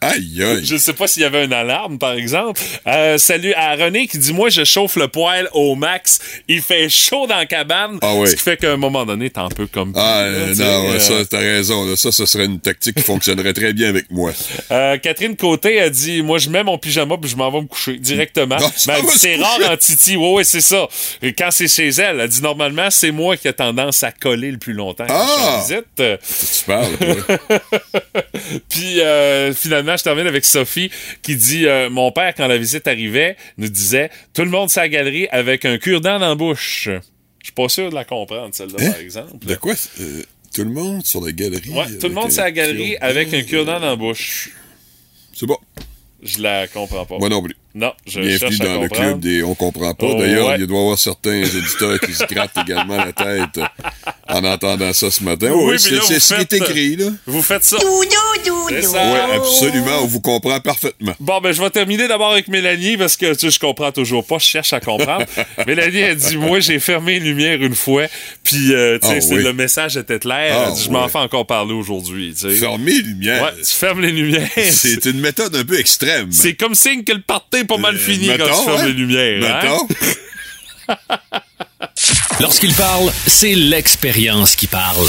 [0.00, 0.60] Aïe, aïe.
[0.64, 2.60] Je sais pas s'il y avait une alarme, par exemple.
[2.86, 6.18] Euh, salut à René qui dit Moi, je chauffe le poêle au max.
[6.48, 7.98] Il fait chaud dans la cabane.
[8.02, 8.28] Ah oui.
[8.28, 9.92] Ce qui fait qu'à un moment donné, t'es un peu comme.
[9.96, 11.84] Ah, là, non, ouais, euh, ça, t'as raison.
[11.84, 11.96] là.
[11.96, 14.32] Ça, ce serait une tactique qui fonctionnerait très bien avec moi.
[14.70, 17.66] Euh, Catherine Côté a dit Moi, je mets mon pyjama puis je m'en vais me
[17.66, 18.56] coucher directement.
[18.58, 20.16] Non, ça Mais elle va dit, se c'est rare en Titi.
[20.16, 20.88] Ouais, ouais, c'est ça.
[21.22, 24.50] Et quand c'est chez elle, elle dit Normalement, c'est moi qui ai tendance à coller
[24.52, 25.60] le plus longtemps quand je Ah!
[25.60, 26.18] visite.
[26.58, 26.96] Tu parles.
[28.68, 30.90] Puis euh, finalement, je termine avec Sophie
[31.22, 34.88] qui dit euh, Mon père, quand la visite arrivait, nous disait Tout le monde sa
[34.88, 36.88] galerie avec un cure-dent dans la bouche.
[37.40, 38.90] Je suis pas sûr de la comprendre, celle-là, Hein?
[38.90, 39.46] par exemple.
[39.46, 39.74] De quoi?
[40.00, 40.22] euh,
[40.54, 41.70] tout le monde sur la galerie?
[41.70, 44.50] Ouais, tout le monde un sa galerie avec un cure-dent dans la bouche.
[45.32, 45.56] C'est bon.
[46.22, 47.16] Je la comprends pas.
[47.18, 47.54] Moi non plus.
[47.72, 50.06] Non, je Bienvenue cherche à dans le club des On comprend pas.
[50.06, 50.56] Oh, D'ailleurs, ouais.
[50.58, 53.64] il doit y avoir certains éditeurs qui se grattent également la tête
[54.28, 55.52] en entendant ça ce matin.
[55.54, 57.06] Oui, Oui, c'est ce qui est écrit, là.
[57.26, 57.76] Vous faites ça.
[57.84, 58.06] Oui,
[59.34, 59.98] absolument.
[60.02, 61.14] On vous comprend parfaitement.
[61.20, 64.24] Bon, ben, je vais terminer d'abord avec Mélanie parce que, tu sais, je comprends toujours
[64.26, 64.38] pas.
[64.38, 65.24] Je cherche à comprendre.
[65.66, 68.06] Mélanie a dit, moi, j'ai fermé les lumières une fois.
[68.42, 69.42] Puis, euh, tu sais, Ah oui.
[69.44, 70.54] le message était clair.
[70.56, 72.34] Ah Elle dit, je m'en fais encore parler aujourd'hui.
[72.58, 73.42] Fermer les lumières.
[73.44, 74.48] Ouais, tu fermes les lumières.
[74.70, 76.32] C'est une méthode un peu extrême.
[76.32, 78.92] C'est comme signe que le party est pas mal Euh, fini quand tu fermes les
[78.92, 79.64] lumières.
[80.88, 80.96] hein?
[82.40, 85.08] Lorsqu'il parle, c'est l'expérience qui parle.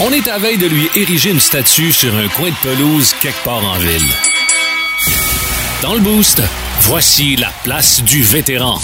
[0.00, 3.42] On est à veille de lui ériger une statue sur un coin de pelouse quelque
[3.44, 4.02] part en ville.
[5.82, 6.42] Dans le boost,
[6.80, 8.80] voici la place du vétéran.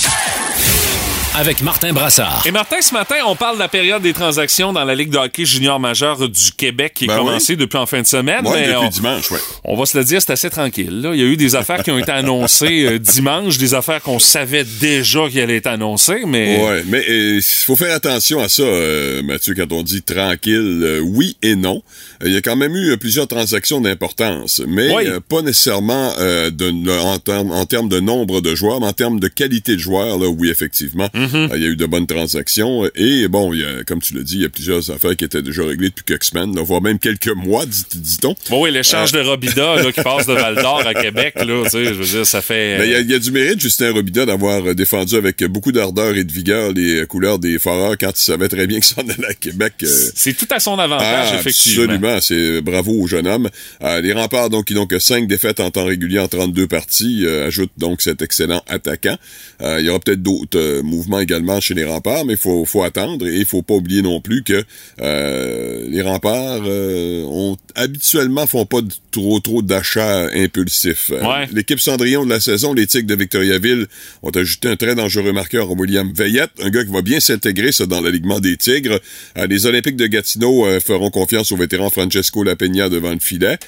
[1.40, 2.42] Avec Martin Brassard.
[2.44, 5.16] Et Martin, ce matin, on parle de la période des transactions dans la Ligue de
[5.16, 8.46] hockey junior majeur du Québec qui Ben est commencée depuis en fin de semaine.
[8.46, 9.38] Ouais, mais depuis on, dimanche, ouais.
[9.64, 11.00] on va se le dire, c'est assez tranquille.
[11.00, 11.12] là.
[11.14, 14.18] Il y a eu des affaires qui ont été annoncées euh, dimanche, des affaires qu'on
[14.18, 16.62] savait déjà qu'elles allaient être annoncées, mais...
[16.62, 21.00] Ouais, mais il faut faire attention à ça, euh, Mathieu, quand on dit tranquille, euh,
[21.00, 21.82] oui et non.
[22.22, 25.06] Euh, Il y a quand même eu euh, plusieurs transactions d'importance, mais Oui.
[25.06, 29.20] euh, pas nécessairement euh, de, en, termes, en de nombre de joueurs, mais en termes
[29.20, 31.29] de qualité de joueurs, là, oui, effectivement, Mm-hmm.
[31.34, 32.88] Euh, il y a eu de bonnes transactions.
[32.94, 35.24] Et bon, il y a, comme tu l'as dit, il y a plusieurs affaires qui
[35.24, 38.34] étaient déjà réglées depuis quelques semaines, là, voire même quelques mois, dit- dit-on.
[38.48, 39.22] Bon, oui, l'échange Euh.
[39.22, 42.04] de Robida là, qui passe de Val d'Or à Québec, là, tu sais, je veux
[42.06, 42.78] dire, ça fait...
[42.78, 45.42] Mais il y a- il y, a du mérite, Justin Robida, d'avoir euh, défendu avec
[45.44, 48.80] beaucoup d'ardeur et de vigueur les euh, couleurs des Foreurs quand il savait très bien
[48.80, 49.72] que ça en allait à Québec.
[49.82, 51.84] euh, C'est tout à son avantage, Ah, effectivement.
[51.84, 53.48] Absolument, c'est bravo au jeune homme.
[53.82, 57.22] Euh, les remparts, donc, qui n'ont que 5 défaites en temps régulier en 32 parties,
[57.24, 59.16] euh, ajoutent donc cet excellent attaquant.
[59.62, 62.64] Euh, il y aura peut-être d'autres euh, mouvements également chez les remparts, mais il faut,
[62.64, 64.64] faut attendre et il faut pas oublier non plus que
[65.00, 71.10] euh, les remparts euh, ont habituellement font pas de- trop trop d'achats impulsifs.
[71.10, 71.48] Euh, Ouais.
[71.52, 73.86] L'équipe Cendrillon de la saison, les Tigres de Victoriaville,
[74.22, 77.86] ont ajouté un très dangereux marqueur, William Veillette, un gars qui va bien s'intégrer ça
[77.86, 78.98] dans l'alignement des Tigres.
[79.38, 83.58] Euh, les Olympiques de Gatineau euh, feront confiance au vétéran Francesco Lapegna devant le filet.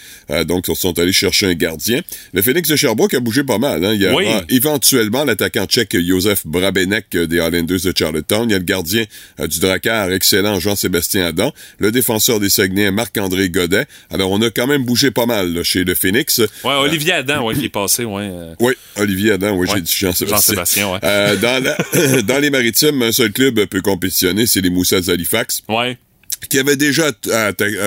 [0.46, 2.00] Donc, ils sont allés chercher un gardien.
[2.32, 3.84] Le Phoenix de Sherbrooke a bougé pas mal.
[3.84, 3.92] Hein.
[3.94, 4.24] Il y a Oui.
[4.48, 8.48] éventuellement l'attaquant tchèque Josef Brabenek des Highlanders de Charlottetown.
[8.48, 9.04] Il y a le gardien
[9.40, 11.52] euh, du Drakkar, excellent Jean-Sébastien Adam.
[11.78, 13.86] Le défenseur des Saguenay, Marc-André Godet.
[14.10, 16.38] Alors, on a quand même bougé pas mal là, chez le Phoenix.
[16.64, 18.28] Ouais, Olivier Adam, ouais, qui est passé, ouais.
[18.30, 19.74] euh, Oui, Olivier Adam, oui, Ouais.
[19.76, 20.36] j'ai dit Jean-Sébastien.
[20.56, 20.98] Jean-Sébastien, ouais.
[21.02, 25.62] Euh, dans, la- dans les maritimes, un seul club peut compétitionner, c'est les Moussets d'Halifax,
[25.68, 25.98] Ouais.
[26.48, 27.10] Qui avait déjà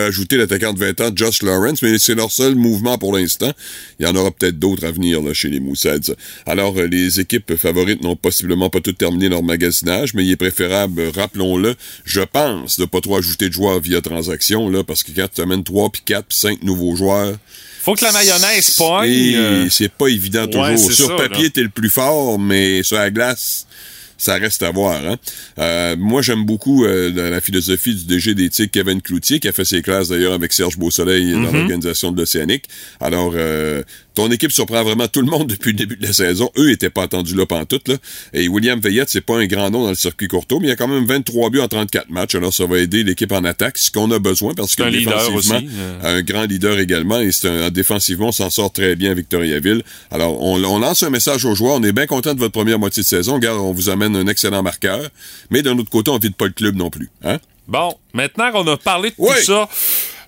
[0.08, 3.52] ajouté l'attaquant de 20 ans, Josh Lawrence, mais c'est leur seul mouvement pour l'instant.
[4.00, 6.14] Il y en aura peut-être d'autres à venir là, chez les Moussets.
[6.46, 10.36] Alors, euh, les équipes favorites n'ont possiblement pas toutes terminé leur magasinage, mais il est
[10.38, 15.12] préférable, rappelons-le, je pense, de pas trop ajouter de joueurs via transaction, là, parce que
[15.12, 17.36] quand tu amènes 3, puis 4, puis 5 nouveaux joueurs,
[17.82, 19.10] Faut que la mayonnaise pogne.
[19.36, 20.64] euh, c'est pas évident toujours.
[20.64, 23.68] ouais, Sur ça, papier, t'es le plus fort, mais sur la glace,
[24.18, 25.02] ça reste à voir.
[25.06, 25.18] Hein?
[25.60, 29.66] Euh, moi, j'aime beaucoup euh, la, philosophie du DG Tigres, Kevin Cloutier, qui a fait
[29.66, 31.54] ses classes d'ailleurs avec Serge Beausoleil dans Mm-hmm.
[31.54, 32.66] l'organisation de l'Océanique.
[33.00, 33.84] Alors, euh,
[34.16, 36.50] ton équipe surprend vraiment tout le monde depuis le début de la saison.
[36.58, 37.88] Eux étaient pas attendus là pantoute.
[37.88, 37.96] Là.
[38.34, 40.74] Et William Veillette, c'est pas un grand nom dans le circuit courto, mais il y
[40.74, 42.36] a quand même 23 buts en 34 matchs.
[42.36, 45.38] Alors, ça va aider l'équipe en attaque, ce qu'on a besoin, parce que un défensivement,
[45.38, 46.18] aussi, euh.
[46.18, 49.84] un grand leader également et c'est un défensivement on s'en sort très bien à Victoriaville.
[50.12, 52.80] Alors on, on lance un message aux joueurs, on est bien content de votre première
[52.80, 55.10] moitié de saison, regarde, on vous amène un excellent marqueur,
[55.50, 57.38] mais d'un autre côté, on vide pas le club non plus, hein?
[57.68, 59.34] Bon, maintenant qu'on a parlé de Oui.
[59.40, 59.68] tout ça,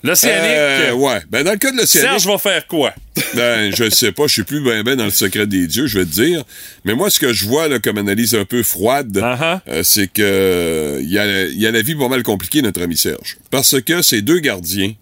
[0.04, 2.94] l'Océanique, Euh, ouais, ben dans le cas de l'Océanique, Serge va faire quoi?
[3.36, 6.00] ben je sais pas, je suis plus ben ben dans le secret des dieux, je
[6.00, 6.44] vais te dire,
[6.86, 9.60] mais moi ce que je vois là comme analyse un peu froide, Uh-huh.
[9.70, 12.82] euh, c'est que il y a il y a la vie pas mal compliquée notre
[12.82, 14.94] ami Serge, parce que ces deux gardiens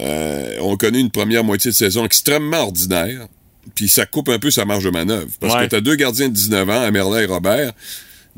[0.00, 3.26] euh, ont connu une première moitié de saison extrêmement ordinaire,
[3.74, 5.28] puis ça coupe un peu sa marge de manœuvre.
[5.40, 5.64] Parce Ouais.
[5.64, 7.72] que t'as deux gardiens de 19 ans, Amerlin et Robert.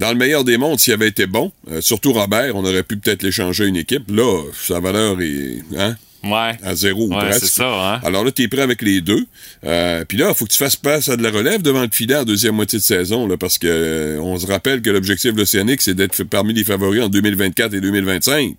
[0.01, 2.97] Dans le meilleur des mondes, s'il avait été bon, euh, surtout Robert, on aurait pu
[2.97, 4.11] peut-être l'échanger à une équipe.
[4.11, 6.57] Là, sa valeur est hein, Ouais.
[6.63, 7.41] à zéro ou Ouais, presque.
[7.47, 8.01] c'est ça, hein?
[8.03, 9.25] Alors là, t'es prêt avec les deux.
[9.65, 11.89] Euh, Puis là, il faut que tu fasses place à de la relève devant le
[11.93, 15.33] filet en deuxième moitié de saison, là, parce que euh, on se rappelle que l'objectif
[15.35, 18.55] de l'Océanique, c'est d'être parmi les favoris en 2024 et 2025.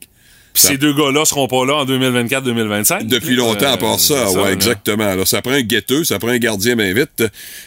[0.54, 3.08] Puis ces deux gars-là seront pas là en 2024-2025.
[3.08, 4.52] Depuis longtemps, à part ça, c'est ouais, là.
[4.54, 5.06] exactement.
[5.08, 7.24] Alors, ça prend un guetteux, ça prend un gardien bien vite.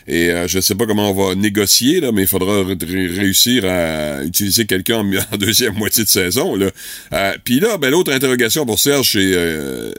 [0.07, 3.07] Et euh, je sais pas comment on va négocier, là, mais il faudra ré- ré-
[3.07, 6.57] réussir à utiliser quelqu'un en, en deuxième moitié de saison.
[6.57, 6.67] Là.
[7.13, 9.93] Euh, Puis là, ben, l'autre interrogation pour Serge, c'est euh,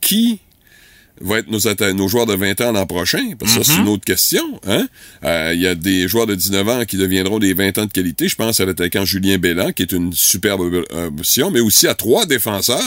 [0.00, 0.40] qui
[1.20, 3.32] va être nos, nos joueurs de 20 ans l'an prochain?
[3.38, 4.42] Parce que ça, c'est une autre question.
[4.66, 4.86] Hein?
[5.24, 7.92] Euh, Il y a des joueurs de 19 ans qui deviendront des 20 ans de
[7.92, 8.28] qualité.
[8.28, 12.26] Je pense à l'attaquant Julien Bellan, qui est une superbe option, mais aussi à trois
[12.26, 12.78] défenseurs.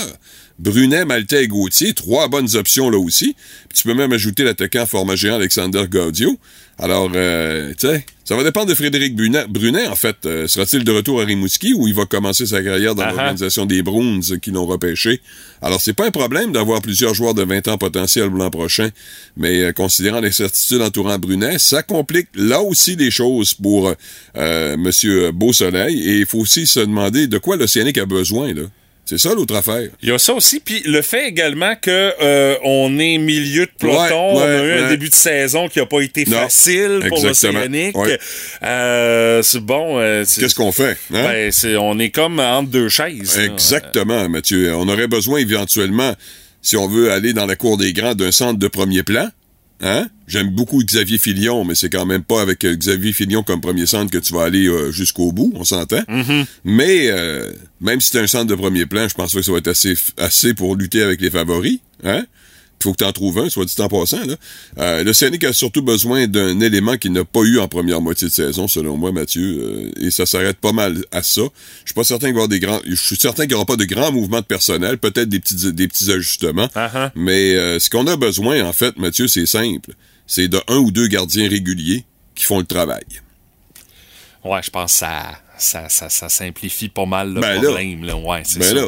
[0.59, 3.35] Brunet, Maltais et Gauthier, trois bonnes options là aussi.
[3.69, 6.37] Puis tu peux même ajouter l'attaquant format géant Alexander Gaudio.
[6.77, 9.45] Alors, euh, tu sais, ça va dépendre de Frédéric Brunet.
[9.47, 12.95] Brunet, en fait, euh, sera-t-il de retour à Rimouski ou il va commencer sa carrière
[12.95, 13.13] dans Ah ah.
[13.13, 15.21] l'organisation des Bruins qui l'ont repêché?
[15.61, 18.89] Alors, c'est pas un problème d'avoir plusieurs joueurs de 20 ans potentiels l'an prochain,
[19.37, 23.93] mais euh, considérant les certitudes entourant Brunet, ça complique là aussi les choses pour
[24.37, 28.63] euh, Monsieur Beausoleil et il faut aussi se demander de quoi l'Océanique a besoin, là.
[29.11, 29.89] C'est ça l'autre affaire.
[30.01, 33.71] Il y a ça aussi, puis le fait également que euh, on est milieu de
[33.77, 36.37] peloton, Ouais, on a ouais, eu un début de saison qui a pas été Non,
[36.37, 37.95] facile pour l'Océanique.
[38.63, 39.99] Euh, c'est bon.
[39.99, 40.91] euh, Qu'est-ce qu'on fait?
[41.13, 41.23] hein?
[41.23, 43.37] ben, c'est- on est comme entre deux chaises.
[43.37, 43.43] là.
[43.45, 44.73] Exactement, Mathieu.
[44.75, 46.15] On aurait besoin éventuellement,
[46.61, 49.27] si on veut aller dans la cour des grands, d'un centre de premier plan.
[49.81, 50.07] Hein?
[50.27, 53.87] J'aime beaucoup Xavier Filion, mais c'est quand même pas avec euh, Xavier Filion comme premier
[53.87, 56.03] centre que tu vas aller euh, jusqu'au bout, on s'entend?
[56.63, 59.57] Mais euh, même si c'est un centre de premier plan, je pense que ça va
[59.57, 61.79] être assez, assez pour lutter avec les favoris.
[62.03, 62.25] Hein?
[62.81, 64.25] Il faut que tu en trouves un, soit dit en passant.
[64.25, 64.35] Là.
[64.79, 68.27] Euh, le Scénic a surtout besoin d'un élément qu'il n'a pas eu en première moitié
[68.27, 69.91] de saison, selon moi, Mathieu.
[69.99, 71.41] euh, et ça s'arrête pas mal à ça.
[71.43, 72.79] Je suis pas certain qu'il y avoir des grands.
[72.83, 75.71] Je suis certain qu'il n'y aura pas de grands mouvements de personnel, peut-être des petits
[75.71, 76.67] des petits ajustements.
[76.75, 77.11] Uh-huh.
[77.13, 79.93] Mais euh, ce qu'on a besoin, en fait, Mathieu, c'est simple.
[80.25, 83.03] C'est de un ou deux gardiens réguliers qui font le travail.
[84.43, 87.69] Ouais, je pense que ça, ça, ça, ça simplifie pas mal le Ben là.
[87.69, 88.05] problème.
[88.05, 88.15] Là.
[88.15, 88.73] Ouais, c'est Ben ça.
[88.73, 88.87] là.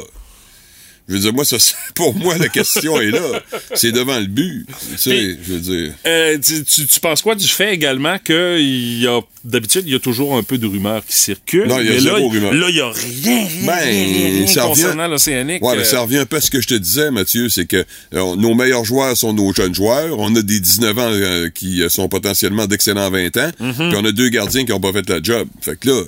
[1.10, 1.58] Je veux dire, moi, ça,
[1.96, 3.42] pour moi, la question est là.
[3.76, 4.66] C'est devant le but.
[4.92, 5.94] Tu sais, Puis- je veux dire.
[6.08, 9.96] Euh, tu, tu- tu penses quoi du fait également que y a d'habitude il y
[9.96, 11.68] a toujours un peu de rumeurs qui circulent.
[11.68, 12.54] Non, il y a mais zéro là, rumeur.
[12.54, 15.62] Là, il y a rien, rien, Ben, rien, rien, rien ça revient- concernant l'Océanique.
[15.62, 17.66] Ouais, mais euh, ça revient un peu à ce que je te disais, Mathieu, c'est
[17.66, 20.18] que euh, nos meilleurs joueurs sont nos jeunes joueurs.
[20.18, 23.52] On a des 19 ans euh, qui sont potentiellement d'excellents 20 ans.
[23.60, 23.90] Mm-hmm.
[23.90, 25.50] Puis on a deux gardiens qui ont pas fait la job.
[25.60, 26.02] Fait que là,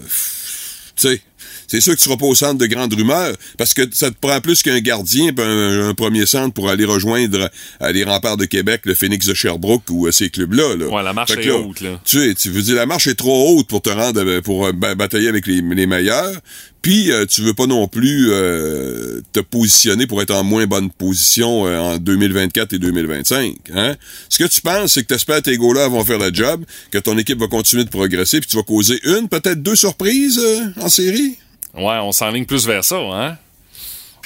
[0.96, 1.22] tu sais,
[1.68, 4.16] c'est sûr que tu seras pas au centre de grandes rumeurs parce que ça te
[4.20, 7.50] prend plus qu'un gardien puis un, un premier centre pour aller rejoindre
[7.82, 10.76] euh, les remparts de Québec, le Phoenix de Sherbrooke ou euh, ces clubs-là.
[10.76, 10.88] Là.
[10.88, 12.00] Ouais, la marche Fait est là, haute, là.
[12.06, 14.72] Tu sais, tu veux dire, la marche est trop haute pour te rendre, euh, pour
[14.74, 16.40] ba- batailler avec les, les meilleurs.
[16.82, 20.92] Puis, euh, tu veux pas non plus euh, te positionner pour être en moins bonne
[20.92, 23.56] position euh, en 2024 et 2025.
[23.74, 23.96] Hein?
[24.30, 27.00] Ce que tu penses, c'est que t'espères que tes gars-là vont faire le job, que
[27.00, 30.60] ton équipe va continuer de progresser, puis tu vas causer une, peut-être deux surprises euh,
[30.80, 31.36] en série?
[31.76, 33.38] Ouais, on s'enligne plus vers ça, hein?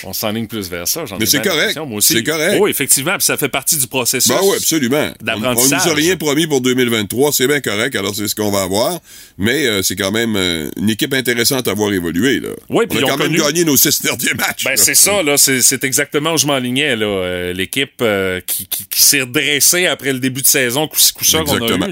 [0.04, 1.04] On s'enligne plus vers ça.
[1.18, 1.58] Mais ai c'est correct.
[1.58, 2.14] l'impression, Moi aussi.
[2.14, 2.58] C'est correct.
[2.62, 4.30] Oui, effectivement, puis ça fait partie du processus.
[4.32, 5.10] Ben oui, absolument.
[5.10, 5.86] On, on d'apprentissage.
[5.86, 9.00] nous a rien promis pour 2023, c'est bien correct, alors c'est ce qu'on va avoir.
[9.38, 12.40] Mais euh, c'est quand même euh, une équipe intéressante à voir évoluer.
[12.40, 12.50] Là.
[12.70, 14.64] Oui, on a quand même connu- gagné nos six derniers matchs.
[14.66, 17.06] Ben c'est ça, là, c'est exactement où je m'enlignais, là.
[17.06, 18.04] Euh, L'équipe
[18.46, 21.92] qui, qui, qui s'est redressée après le début de saison, coup ça qu'on a eu,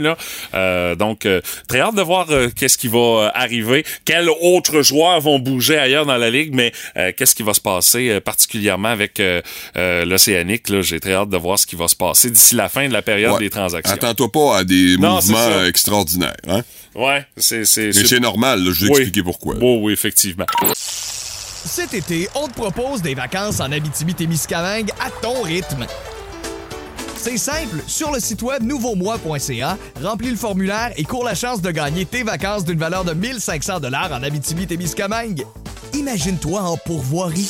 [0.53, 0.95] là.
[0.95, 1.27] Donc,
[1.67, 6.17] très hâte de voir qu'est-ce qui va arriver, quels autres joueurs vont bouger ailleurs dans
[6.17, 6.71] la ligue, mais
[7.17, 9.41] qu'est-ce qui va se passer euh, particulièrement avec euh,
[9.75, 10.65] euh, l'Océanique.
[10.81, 13.01] J'ai très hâte de voir ce qui va se passer d'ici la fin de la
[13.01, 13.39] période Ouais.
[13.39, 13.93] des transactions.
[13.93, 16.35] Attends-toi pas à des Non, mouvements extraordinaires.
[16.47, 16.61] Hein?
[16.95, 17.65] Ouais, c'est...
[17.65, 18.97] c'est- Mais c'est- c'est normal, là, je vais Oui.
[19.01, 19.55] expliquer pourquoi.
[19.55, 20.45] Oui, oui, effectivement.
[20.73, 25.85] Cet été, on te propose des vacances en Abitibi-Témiscamingue à ton rythme.
[27.19, 31.71] C'est simple, sur le site web nouveaumois.ca, remplis le formulaire et cours la chance de
[31.71, 35.43] gagner tes vacances d'une valeur de 1500 dollars en Abitibi-Témiscamingue.
[35.93, 37.49] Imagine-toi en pourvoirie,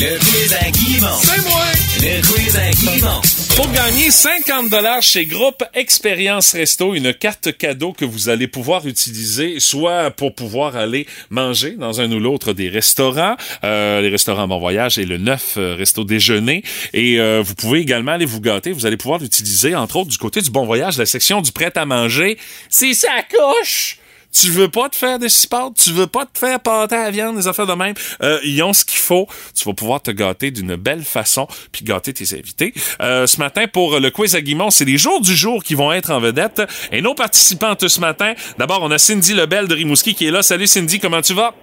[0.00, 1.18] Le quiz à Guimont.
[1.20, 1.62] C'est moi!
[2.00, 3.20] Le quiz à Guimont.
[3.54, 8.86] Pour gagner 50 dollars chez Groupe Expérience Resto, une carte cadeau que vous allez pouvoir
[8.86, 14.48] utiliser soit pour pouvoir aller manger dans un ou l'autre des restaurants, euh, les restaurants
[14.48, 16.62] Bon Voyage et le neuf euh, resto déjeuner.
[16.94, 18.72] Et euh, vous pouvez également aller vous gâter.
[18.72, 21.72] Vous allez pouvoir l'utiliser, entre autres, du côté du Bon Voyage, la section du prêt
[21.76, 22.38] à manger.
[22.70, 23.99] C'est sa coche!
[24.32, 27.10] Tu veux pas te faire des cipotes, tu veux pas te faire pâter à la
[27.10, 27.94] viande, des affaires de même.
[28.22, 29.26] Euh, ils ont ce qu'il faut.
[29.56, 32.72] Tu vas pouvoir te gâter d'une belle façon, puis gâter tes invités.
[33.02, 35.92] Euh, ce matin, pour le quiz à Guimont, c'est les jours du jour qui vont
[35.92, 36.62] être en vedette.
[36.92, 40.42] Et nos participantes ce matin, d'abord, on a Cindy Lebel de Rimouski qui est là.
[40.42, 41.54] Salut Cindy, comment tu vas?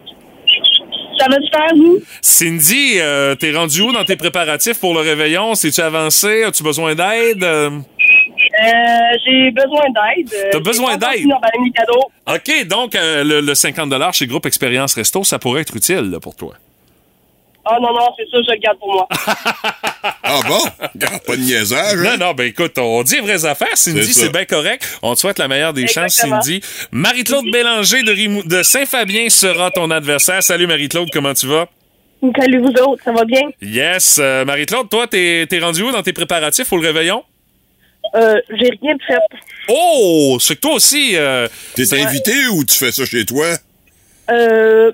[1.20, 2.00] Ça va super, vous?
[2.22, 5.56] Cindy, euh, t'es rendu où dans tes préparatifs pour le réveillon?
[5.56, 6.44] C'est-tu avancé?
[6.44, 7.44] As-tu besoin d'aide?
[8.60, 10.34] Euh, Euh, j'ai besoin d'aide.
[10.34, 11.26] Euh, T'as j'ai besoin d'aide?
[12.28, 16.20] OK, donc euh, le, le 50 chez Groupe Expérience Resto, ça pourrait être utile là,
[16.20, 16.54] pour toi.
[17.70, 19.08] Ah non, non, c'est ça, je le garde pour moi.
[20.24, 20.60] Ah bon?
[21.28, 21.98] Pas de niaisage.
[22.00, 22.16] hein?
[22.18, 24.88] Non, non, ben écoute, on dit vraies affaires, Cindy, C'est bien correct.
[25.02, 26.14] On te souhaite la meilleure des chances.
[26.14, 26.62] Cindy.
[26.92, 30.42] Marie-Claude Bélanger de, Rimou- de Saint-Fabien sera ton adversaire.
[30.42, 31.68] Salut Marie-Claude, comment tu vas?
[32.40, 33.42] Salut vous autres, ça va bien?
[33.62, 34.18] Yes.
[34.20, 37.24] euh, Marie-Claude, toi, t'es t'es rendu où dans tes préparatifs pour le réveillon?
[38.16, 39.18] Euh, j'ai rien de fait.
[39.70, 40.38] Oh!
[40.40, 41.16] C'est que toi aussi...
[41.16, 43.46] euh, T'es invité ou tu fais ça chez toi?
[44.30, 44.92] Euh,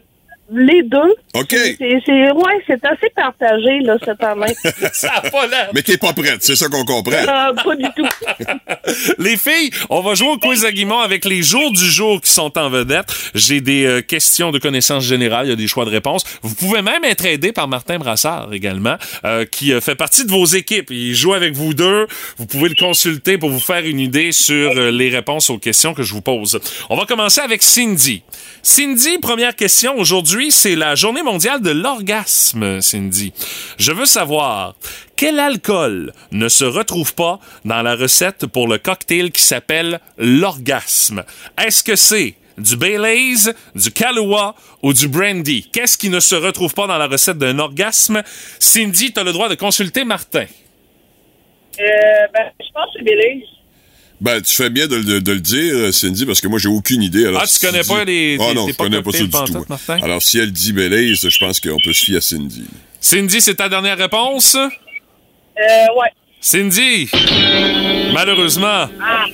[0.53, 1.13] les deux.
[1.33, 1.49] OK.
[1.49, 4.53] C'est, c'est, ouais, c'est assez partagé, là, cette année.
[4.93, 5.69] Ça a pas l'air.
[5.73, 7.13] Mais t'es pas prête, c'est ça qu'on comprend.
[7.13, 8.07] Euh, pas du tout.
[9.17, 12.31] Les filles, on va jouer au quiz à Guimont avec les jours du jour qui
[12.31, 13.05] sont en vedette.
[13.33, 16.23] J'ai des euh, questions de connaissances générales, il y a des choix de réponses.
[16.41, 20.31] Vous pouvez même être aidé par Martin Brassard également, euh, qui euh, fait partie de
[20.31, 20.91] vos équipes.
[20.91, 22.07] Il joue avec vous deux.
[22.37, 25.93] Vous pouvez le consulter pour vous faire une idée sur euh, les réponses aux questions
[25.93, 26.59] que je vous pose.
[26.89, 28.23] On va commencer avec Cindy.
[28.61, 33.33] Cindy, première question aujourd'hui, c'est la journée mondiale de l'orgasme, Cindy.
[33.77, 34.75] Je veux savoir,
[35.15, 41.23] quel alcool ne se retrouve pas dans la recette pour le cocktail qui s'appelle l'orgasme?
[41.57, 45.69] Est-ce que c'est du Baileys, du Kahlua ou du Brandy?
[45.71, 48.21] Qu'est-ce qui ne se retrouve pas dans la recette d'un orgasme?
[48.59, 50.45] Cindy, tu as le droit de consulter Martin.
[51.79, 51.83] Euh,
[52.33, 53.47] ben, je pense que c'est Bélise.
[54.23, 56.69] Ben, tu fais bien de, de- de le dire, euh, Cindy, parce que moi, j'ai
[56.69, 57.25] aucune idée.
[57.25, 59.65] Alors, Ah, tu si connais pas les- Ah non, je connais pas ça du tout.
[59.67, 59.99] Martin?
[60.01, 62.63] Alors, si elle dit Belize, je pense qu'on peut se fier à Cindy.
[63.01, 64.55] Cindy, c'est ta dernière réponse?
[64.55, 64.69] Euh,
[65.59, 66.07] ouais.
[66.45, 67.09] Cindy,
[68.13, 68.89] malheureusement,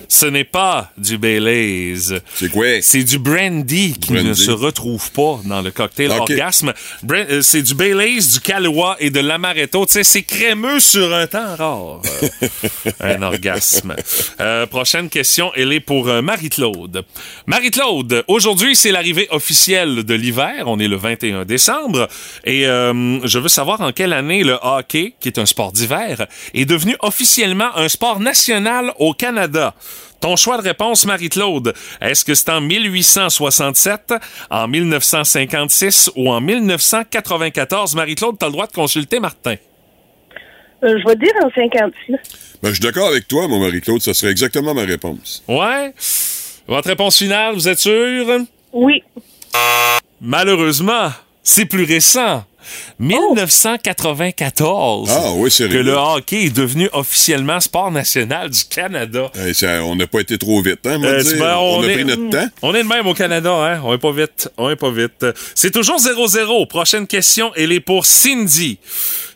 [0.07, 1.95] ce n'est pas du Baileys.
[2.35, 2.67] C'est quoi?
[2.83, 4.29] C'est du brandy qui Brandy.
[4.29, 6.71] ne se retrouve pas dans le cocktail orgasme.
[7.09, 9.87] Euh, c'est du Baileys, du Kahlua et de l'amaretto.
[9.87, 12.01] Tu sais, c'est crémeux sur un temps rare.
[12.43, 13.95] Euh, un orgasme.
[14.39, 17.03] Euh, prochaine question, elle est pour euh, Marie-Claude.
[17.47, 20.65] Marie-Claude, aujourd'hui, c'est l'arrivée officielle de l'hiver.
[20.67, 22.07] On est le 21 décembre.
[22.45, 26.65] Et je veux savoir en quelle année le hockey, qui est un sport d'hiver, est
[26.65, 29.73] devenu officiellement un sport national au Canada.
[30.19, 34.13] Ton choix de réponse, Marie-Claude, est-ce que c'est en 1867,
[34.49, 37.95] en 1956 ou en 1994?
[37.95, 39.55] Marie-Claude, t'as le droit de consulter Martin.
[40.83, 42.15] Euh, je vais dire en 56.
[42.61, 45.43] Ben, je suis d'accord avec toi, mon Marie-Claude, ça serait exactement ma réponse.
[45.47, 45.93] Ouais?
[46.67, 48.39] Votre réponse finale, vous êtes sûr?
[48.73, 49.03] Oui.
[50.21, 51.09] Malheureusement,
[51.43, 52.43] c'est plus récent.
[52.99, 55.09] 1994.
[55.11, 59.31] Ah oui, c'est Que le hockey est devenu officiellement sport national du Canada.
[59.35, 61.37] Hey, ça- on n'a pas été trop vite, hein, moi, Euh, dire.
[61.39, 62.47] ben, on, on a est- pris notre temps.
[62.61, 63.81] On est de même au Canada, hein?
[63.83, 64.49] On est pas vite.
[64.57, 65.25] On est pas vite.
[65.55, 66.65] C'est toujours 0-0.
[66.65, 68.79] Prochaine question, elle est pour Cindy.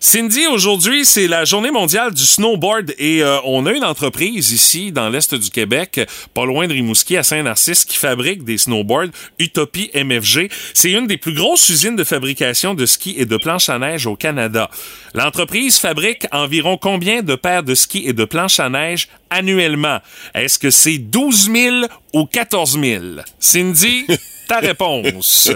[0.06, 4.92] Cindy, aujourd'hui, c'est la journée mondiale du snowboard et euh, on a une entreprise ici,
[4.92, 6.02] dans l'Est du Québec,
[6.34, 10.50] pas loin de Rimouski, à Saint-Narcisse, qui fabrique des snowboards Utopie MFG.
[10.74, 14.06] C'est une des plus grosses usines de fabrication de skis et de planches à neige
[14.06, 14.70] au Canada.
[15.14, 20.00] L'entreprise fabrique environ combien de paires de skis et de planches à neige annuellement?
[20.36, 21.76] Est-ce que c'est 12 000
[22.12, 23.04] ou 14 000?
[23.40, 24.06] Cindy,
[24.50, 25.50] ta réponse.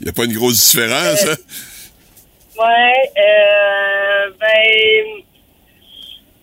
[0.00, 1.36] Il n'y a pas une grosse différence, hein?
[2.62, 3.10] Ouais.
[3.18, 5.22] Euh, ben.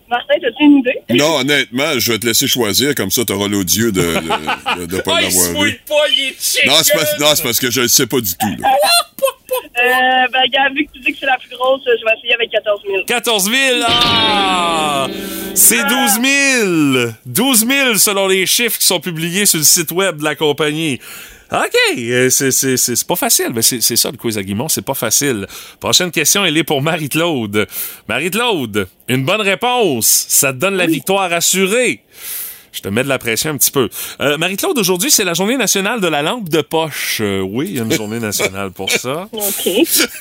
[0.10, 1.00] Martin, as-tu une idée?
[1.12, 4.86] Non, honnêtement, je vais te laisser choisir, comme ça, tu auras l'odieux de ne de,
[4.88, 5.80] de pas Ah, l'avoir vu.
[5.88, 6.66] pas, il est!
[6.68, 8.56] Non, c'est parce, non, c'est parce que je ne sais pas du tout.
[8.62, 8.70] là.
[9.82, 12.34] Euh, ben, gars, vu que tu dis que c'est la plus grosse, je vais essayer
[12.36, 13.04] avec 14 000.
[13.06, 13.58] 14 000!
[13.88, 15.08] Ah!
[15.56, 17.12] C'est 12 000!
[17.26, 21.00] 12 000 selon les chiffres qui sont publiés sur le site web de la compagnie.
[21.52, 23.50] OK, euh, c'est- c'est c'est- c'est pas facile.
[23.56, 25.48] Mais c'est c'est ça le quiz à Guimont, c'est pas facile.
[25.80, 27.68] Prochaine question, elle est pour Marie-Claude.
[28.08, 30.26] Marie-Claude, une bonne réponse.
[30.30, 32.04] Ça te donne la victoire assurée.
[32.72, 33.90] Je te mets de la pression un petit peu.
[34.22, 37.20] Euh, Marie-Claude, aujourd'hui, c'est la journée nationale de la lampe de poche.
[37.22, 39.28] Euh, oui, il y a une journée nationale pour ça.
[39.32, 39.70] OK.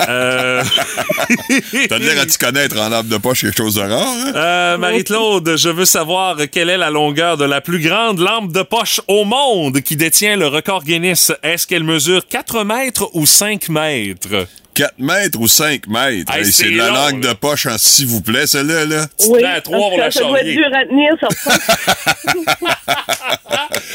[0.08, 0.62] Euh...
[1.88, 4.32] T'as l'air à t'y connaître en lampe de poche quelque chose de rare, hein?
[4.34, 8.62] Euh, Marie-Claude, je veux savoir quelle est la longueur de la plus grande lampe de
[8.62, 11.32] poche au monde qui détient le record Guinness.
[11.42, 14.46] Est-ce qu'elle mesure 4 mètres ou 5 mètres?
[14.78, 16.32] 4 mètres ou 5 mètres.
[16.32, 17.34] Hey, Hey, c'est de la long, langue là.
[17.34, 19.06] de poche en s'il vous plaît, celle-là, là.
[19.28, 19.42] Oui.
[19.42, 21.28] à trois en tout pour cas, la ça doit être dur à tenir, ça.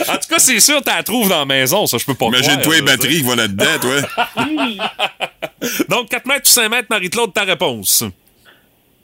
[0.09, 2.25] En tout cas, c'est sûr, tu la trouves dans la maison, ça, je peux pas
[2.25, 4.01] Imagine-toi les batteries qui vont là-dedans, toi.
[5.89, 8.03] Donc, 4 mètres ou 5 mètres, Marie-Claude, ta réponse?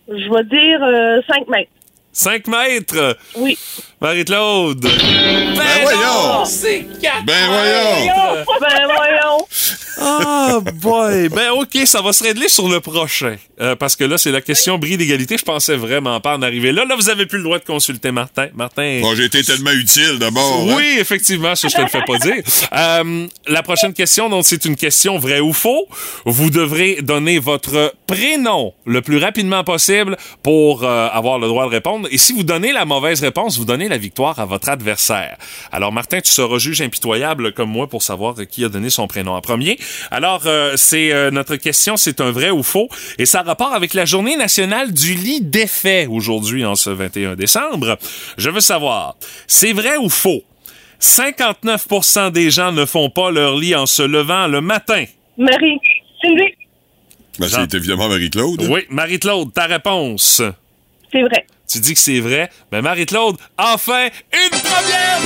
[0.10, 1.72] Je vais dire euh, 5 mètres.
[2.12, 3.58] 5 mètres, Oui.
[4.02, 4.80] Marie-Claude.
[4.80, 6.46] Ben, voyons!
[6.46, 8.46] c'est 4 Ben voyons!
[8.62, 9.46] Ben voyons.
[10.02, 11.28] Ah, boy!
[11.28, 13.36] Ben, OK, ça va se régler sur le prochain.
[13.60, 15.38] Euh, parce que là, c'est la question bris d'égalité.
[15.38, 16.86] Je pensais vraiment pas en arriver là.
[16.86, 18.48] Là, vous avez plus le droit de consulter Martin.
[18.56, 19.00] Martin.
[19.02, 20.68] Bon, j'ai été tellement utile d'abord.
[20.70, 20.76] hein?
[20.78, 22.42] Oui, effectivement, ça, je te le fais pas dire.
[22.72, 25.86] Euh, la prochaine question, donc, c'est une question vrai ou faux.
[26.26, 31.72] Vous devrez donner votre prénom le plus rapidement possible pour euh, avoir le droit de
[31.72, 32.08] répondre.
[32.12, 35.38] Et si vous donnez la mauvaise réponse, vous donnez la victoire à votre adversaire.
[35.72, 39.34] Alors, Martin, tu seras juge impitoyable comme moi pour savoir qui a donné son prénom
[39.34, 39.78] en premier.
[40.12, 42.88] Alors, euh, c'est euh, notre question, c'est un vrai ou faux?
[43.18, 47.36] Et ça a rapport avec la journée nationale du lit défait aujourd'hui, en ce 21
[47.36, 47.98] décembre.
[48.38, 49.16] Je veux savoir,
[49.48, 50.44] c'est vrai ou faux?
[51.02, 55.06] 59% des gens ne font pas leur lit en se levant le matin.
[55.38, 55.80] Marie.
[56.22, 56.44] Cindy.
[57.40, 58.68] Ben, c'est évidemment Marie-Claude.
[58.70, 60.42] Oui, Marie-Claude, ta réponse.
[61.12, 61.46] C'est vrai.
[61.68, 62.50] Tu dis que c'est vrai.
[62.72, 65.22] Mais Marie-Claude, enfin, une première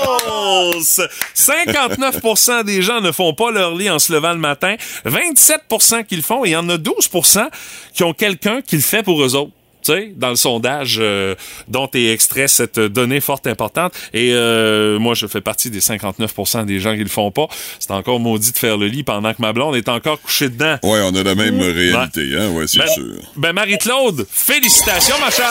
[0.00, 1.00] réponse!
[1.34, 4.74] 59% des gens ne font pas leur lit en se levant le matin.
[5.04, 5.62] 27
[6.08, 7.48] qui le font et il y en a 12%
[7.94, 9.52] qui ont quelqu'un qui le fait pour eux autres.
[9.88, 11.34] Tu sais, dans le sondage euh,
[11.66, 13.94] dont est extrait cette donnée forte importante.
[14.12, 17.46] Et euh, moi, je fais partie des 59 des gens qui le font pas.
[17.78, 20.76] C'est encore maudit de faire le lit pendant que ma blonde est encore couchée dedans.
[20.82, 23.04] Ouais, on a la même réalité, hein, ouais, c'est Ben- sûr.
[23.36, 25.46] Ben, Marie-Claude, félicitations, ma chère!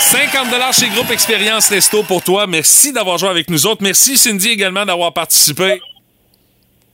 [0.00, 2.46] 50 chez Groupe Expérience Resto pour toi.
[2.48, 3.82] Merci d'avoir joué avec nous autres.
[3.82, 5.80] Merci, Cindy, également d'avoir participé.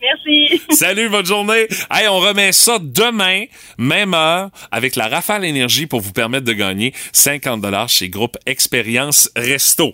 [0.00, 0.62] Merci.
[0.70, 1.66] Salut, bonne journée.
[1.90, 3.44] Hey, on remet ça demain,
[3.78, 9.30] même heure, avec la Rafale Énergie pour vous permettre de gagner 50 chez Groupe Expérience
[9.36, 9.92] Resto.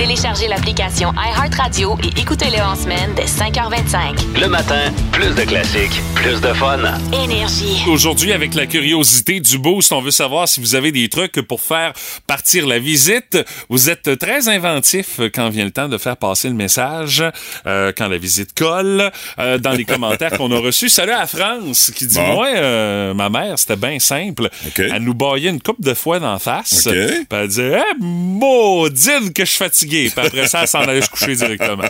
[0.00, 4.40] Téléchargez l'application iHeartRadio et écoutez-le en semaine dès 5h25.
[4.40, 6.78] Le matin, plus de classiques, plus de fun.
[7.12, 7.82] Énergie.
[7.86, 11.60] Aujourd'hui, avec la curiosité du boost, on veut savoir si vous avez des trucs pour
[11.60, 11.92] faire
[12.26, 13.36] partir la visite.
[13.68, 17.22] Vous êtes très inventif quand vient le temps de faire passer le message,
[17.66, 19.10] euh, quand la visite colle.
[19.38, 22.36] Euh, dans les commentaires qu'on a reçus, salut à France qui dit Bon.
[22.36, 24.48] moi, euh, ma mère, c'était bien simple.
[24.78, 26.86] Elle nous baillait une coupe de fois d'en face.
[26.86, 26.94] OK.
[26.94, 30.10] Puis elle disait, eh, maudine que je suis fatigué.
[30.14, 31.84] Puis après ça, elle s'en allait se coucher directement.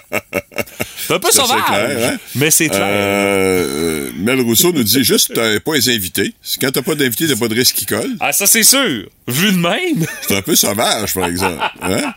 [1.06, 2.16] C'est un peu sauvage, clair, hein?
[2.36, 2.82] mais c'est clair.
[2.82, 6.34] Euh, Mel Rousseau nous dit juste t'as pas les invités.
[6.60, 8.16] Quand t'as pas d'invités, t'as pas de risque qui colle.
[8.20, 9.08] Ah, ça c'est sûr.
[9.26, 10.06] Vu de même.
[10.28, 11.62] C'est un peu sauvage, par exemple.
[11.82, 12.12] Hein?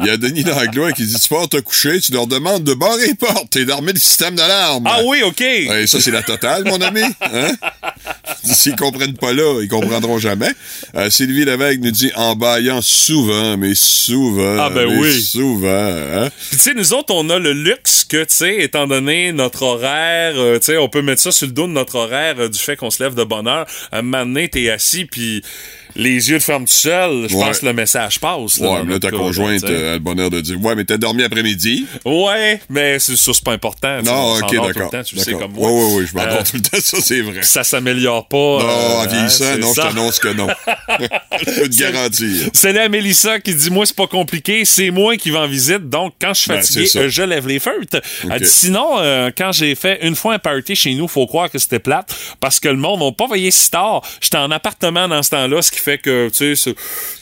[0.00, 2.74] Il y a Denis Langlois qui dit Tu pars te coucher, tu leur demandes de
[2.74, 4.84] barrer les portes et d'armer le système d'alarme.
[4.86, 5.40] Ah oui, OK.
[5.40, 7.02] Ouais, ça, c'est la totale, mon ami.
[7.20, 7.52] Hein?
[8.62, 10.52] S'ils comprennent pas là, ils comprendront jamais.
[10.94, 14.56] Euh, Sylvie Lévesque nous dit en baillant souvent, mais souvent.
[14.56, 15.20] Ah, ben mais oui.
[15.20, 15.68] Souvent.
[15.68, 16.30] Hein?
[16.50, 19.62] Puis, tu sais, nous autres, on a le luxe que, tu sais, étant donné notre
[19.62, 22.48] horaire, euh, tu sais, on peut mettre ça sur le dos de notre horaire euh,
[22.48, 23.66] du fait qu'on se lève de bonne heure.
[23.90, 25.42] Un moment donné, t'es assis, puis
[25.96, 27.26] les yeux te ferment tout seul.
[27.28, 28.58] Je pense que le message passe.
[28.58, 29.66] Ouais, mais là, ta conjointe sais.
[29.70, 31.86] euh, a le bonheur de dire Ouais, mais t'as dormi après-midi?
[32.04, 34.02] Ouais, mais c'est ça, c'est pas important.
[34.02, 34.90] Non, on ok, d'accord.
[35.04, 35.70] tu le sais comme moi.
[35.70, 37.42] Ouais, ouais, ouais, je m'endors Euh, tout le temps, ça, c'est vrai.
[37.42, 38.36] Ça s'améliore pas.
[38.36, 40.46] Non, euh, en vieillissant, hein, non, je t'annonce que non.
[40.98, 42.48] je peux te garantir.
[42.52, 45.88] C'est là Mélissa qui dit moi c'est pas compliqué, c'est moi qui vais en visite
[45.88, 48.00] donc quand je suis Ben, fatigué euh, je lève les feutres.
[48.30, 51.50] Elle dit sinon euh, quand j'ai fait une fois un party chez nous, faut croire
[51.50, 54.02] que c'était plate parce que le monde n'a pas veillé si tard.
[54.20, 56.74] J'étais en appartement dans ce temps-là, ce qui fait que tu sais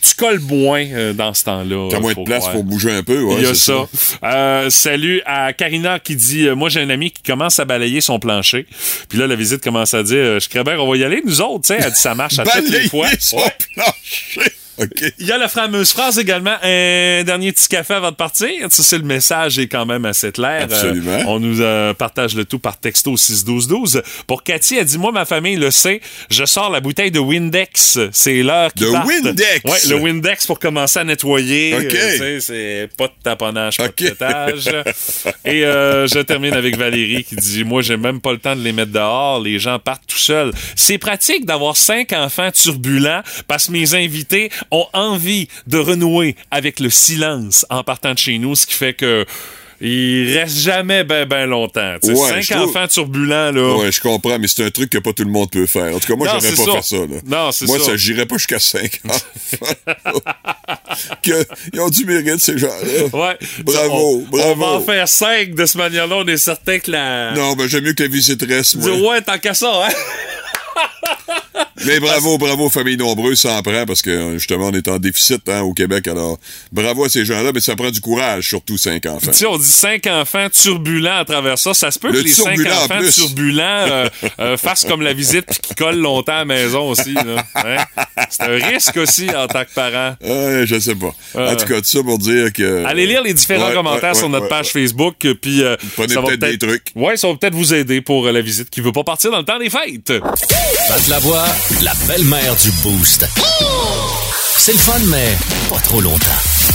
[0.03, 1.89] tu colles moins euh, dans ce temps-là.
[1.91, 2.55] T'as moins de place croire.
[2.55, 3.87] pour bouger un peu, ouais, Il y a ça.
[4.25, 8.01] Euh, salut à Karina qui dit euh, Moi, j'ai un ami qui commence à balayer
[8.01, 8.67] son plancher.
[9.09, 11.63] Puis là, la visite commence à dire Je qu'on va y aller, nous autres.
[11.63, 13.09] Tu sais, elle dit Ça marche à toutes les fois.
[13.19, 13.57] son Ouais.
[13.75, 14.53] plancher.
[15.19, 18.49] Il y a la fameuse phrase également, un dernier petit café avant de partir.
[18.71, 20.63] Ça, c'est le message est quand même assez clair.
[20.63, 21.11] Absolument.
[21.11, 24.03] Euh, on nous euh, partage le tout par texto 61212.
[24.27, 26.01] Pour Cathy, elle dit, moi, ma famille le sait,
[26.31, 27.99] je sors la bouteille de Windex.
[28.13, 29.07] C'est l'heure qui De parte.
[29.07, 29.65] Windex?
[29.65, 31.77] Ouais, le Windex pour commencer à nettoyer.
[31.77, 31.95] OK.
[31.95, 33.97] Euh, c'est pas de taponnage, pas OK.
[33.97, 34.71] de pétage.
[35.45, 38.63] Et euh, je termine avec Valérie qui dit, moi, j'ai même pas le temps de
[38.63, 39.41] les mettre dehors.
[39.41, 40.53] Les gens partent tout seuls.
[40.77, 46.81] C'est pratique d'avoir cinq enfants turbulents parce que mes invités ont envie de renouer avec
[46.81, 49.25] le silence en partant de chez nous, ce qui fait que
[49.83, 51.95] ils restent jamais ben ben longtemps.
[52.03, 53.77] Ouais, cinq trouve- enfants turbulents là.
[53.79, 55.97] Ouais, je comprends, mais c'est un truc que pas tout le monde peut faire.
[55.97, 56.73] En tout cas, moi, j'aurais pas ça.
[56.83, 56.97] fait ça.
[56.99, 57.21] Là.
[57.47, 57.85] Non, c'est moi, ça.
[57.87, 60.21] ça, j'irais pas jusqu'à 5 ans.
[61.23, 63.05] que, ils ont du mérite, ces gens-là.
[63.11, 63.39] Ouais.
[63.65, 64.53] Bravo, on, bravo.
[64.53, 66.17] On va en faire cinq de ce manière-là.
[66.17, 67.33] On est certain que la.
[67.33, 69.13] Non, ben, j'aime mieux que la visite reste, Dis, moi.
[69.13, 69.93] ouais, tant qu'à ça, hein?
[71.87, 75.49] Mais bravo, bravo, famille nombreuse, ça en prend, parce que, justement, on est en déficit
[75.49, 76.09] hein, au Québec.
[76.09, 76.39] Alors,
[76.73, 79.31] bravo à ces gens-là, mais ça prend du courage, surtout 5 enfants.
[79.31, 81.75] Tu sais, on dit cinq enfants turbulents à travers ça.
[81.75, 84.09] Ça se peut Le que les cinq en enfants turbulents euh,
[84.41, 87.15] euh, fassent comme la visite puis qu'ils collent longtemps à la maison aussi.
[87.17, 87.77] Hein?
[88.29, 90.15] C'est un risque aussi en tant que parent.
[90.23, 91.15] Ouais, je sais pas.
[91.37, 91.53] Euh.
[91.53, 92.85] En tout cas, tout ça pour dire que...
[92.85, 94.83] Allez lire les différents Ouais, commentaires ouais, sur notre ouais, page ouais.
[94.83, 96.87] Facebook, euh, puis euh, Prenez ça va peut-être des trucs.
[96.95, 99.39] Ouais, ça va peut-être vous aider pour euh, la visite qui veut pas partir dans
[99.39, 100.13] le temps des fêtes.
[100.89, 101.45] Pat la voix,
[101.83, 103.27] la belle-mère du Boost.
[104.57, 105.37] C'est le fun, mais
[105.69, 106.27] pas trop longtemps.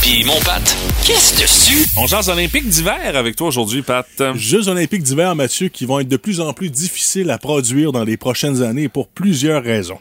[0.01, 1.87] Puis mon Pat, qu'est-ce dessus?
[1.97, 4.07] On jase olympiques d'hiver avec toi aujourd'hui, Pat.
[4.35, 8.03] Jeux olympiques d'hiver, Mathieu, qui vont être de plus en plus difficiles à produire dans
[8.03, 9.99] les prochaines années pour plusieurs raisons.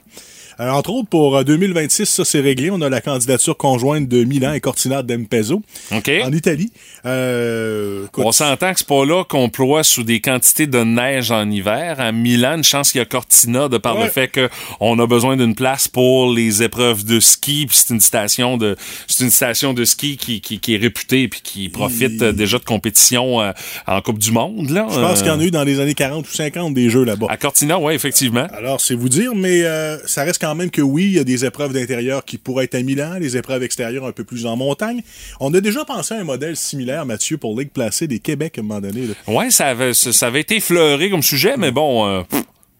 [0.61, 2.70] Euh, entre autres, pour euh, 2026, ça c'est réglé.
[2.70, 6.11] On a la candidature conjointe de Milan et Cortina d'Empezzo OK.
[6.24, 6.70] en Italie.
[7.07, 11.30] Euh, écoute, On s'entend que c'est pas là qu'on ploie sous des quantités de neige
[11.30, 12.00] en hiver.
[12.00, 14.30] À Milan, une chance qu'il y a Cortina de par le fait
[14.78, 17.66] qu'on a besoin d'une place pour les épreuves de ski.
[17.68, 18.76] Puis c'est une station de
[19.07, 22.59] c'est une station de ski qui, qui, qui est réputée puis qui profite euh, déjà
[22.59, 23.52] de compétition euh,
[23.86, 24.70] en Coupe du Monde.
[24.70, 24.86] Là.
[24.90, 26.90] je pense Euh, qu'il y en a eu dans les années 40 ou 50 des
[26.90, 27.26] jeux là-bas.
[27.28, 28.46] À Cortina, oui, effectivement.
[28.57, 31.24] Alors, c'est vous dire, mais euh, ça reste quand même que oui, il y a
[31.24, 34.57] des épreuves d'intérieur qui pourraient être à Milan, les épreuves extérieures un peu plus en
[34.57, 35.03] montagne.
[35.40, 38.61] On a déjà pensé à un modèle similaire, Mathieu, pour Ligue placée des Québec à
[38.61, 39.07] un moment donné.
[39.07, 39.14] là.
[39.26, 42.22] Ouais, ça avait, été fleuré comme sujet, mais bon, euh,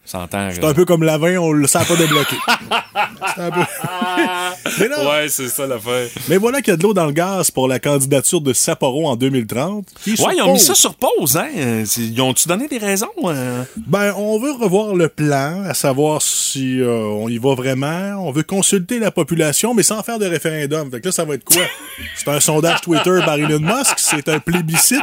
[0.05, 0.51] s'entend.
[0.53, 2.37] C'est un peu comme la vin, on le sent pas débloqué.
[3.37, 3.61] C'est un peu...
[4.81, 6.09] mais, non, Ouais, c'est ça l'affaire.
[6.29, 9.09] mais voilà qu'il y a de l'eau dans le gaz pour la candidature de Sapporo
[9.09, 9.87] en 2030.
[10.03, 11.49] qui Ouais, ils ont mis ça sur pause, hein?
[11.97, 13.09] Ils ont-tu donné des raisons?
[13.25, 13.65] euh?
[13.87, 18.17] Ben, on veut revoir le plan, à savoir si euh, on y va vraiment.
[18.27, 20.91] On veut consulter la population, mais sans faire de référendum.
[20.91, 21.63] Fait que là, ça va être quoi?
[22.17, 23.95] C'est un sondage Twitter par Elon Musk?
[23.99, 25.03] C'est un plébiscite?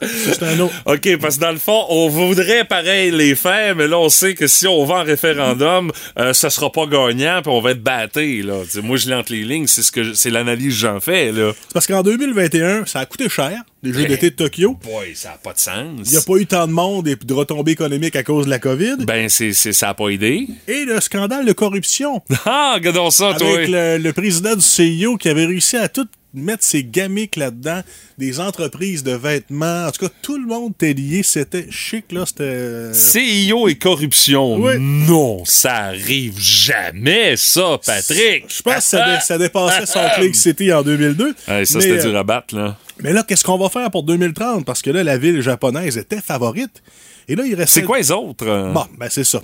[0.00, 0.74] C'est un autre.
[0.86, 4.34] OK, parce que dans le fond, on voudrait pareil les faire, mais là, on sait
[4.34, 7.82] que si on va en référendum, euh, ça sera pas gagnant, puis on va être
[7.82, 8.62] batté, là.
[8.66, 11.32] T'sais, moi, je lis entre les lignes, c'est ce que c'est l'analyse que j'en fais,
[11.32, 11.52] là.
[11.72, 14.76] Parce qu'en 2021, ça a coûté cher, les Jeux d'été de Tokyo.
[14.82, 16.00] Boy, ça a pas de sens.
[16.04, 18.50] Il n'y a pas eu tant de monde et de retombées économiques à cause de
[18.50, 18.96] la COVID.
[19.06, 20.46] Ben, c'est, c'est, ça a pas aidé.
[20.68, 22.22] Et le scandale de corruption.
[22.44, 23.46] Ah, regardons ça, toi.
[23.54, 27.82] avec le, le président du CIO qui avait réussi à tout mettre ses gamiques là-dedans,
[28.18, 29.86] des entreprises de vêtements.
[29.86, 31.22] En tout cas, tout le monde était lié.
[31.22, 32.24] C'était chic, là.
[32.26, 32.92] C'était.
[32.92, 34.56] CIO et corruption.
[34.56, 34.74] Oui.
[34.78, 38.44] Non, ça arrive jamais, ça, Patrick.
[38.48, 41.34] Je pense que ça, dé- ça dépassait Salt Lake City en 2002.
[41.48, 42.76] Hey, ça, mais, c'était euh, du rabat, là.
[43.00, 44.64] mais là, qu'est-ce qu'on va faire pour 2030?
[44.64, 46.82] Parce que là, la ville japonaise était favorite.
[47.28, 47.80] Et là, il restait.
[47.80, 48.46] C'est quoi les autres?
[48.46, 48.72] euh?
[48.72, 49.42] Bon, ben c'est ça.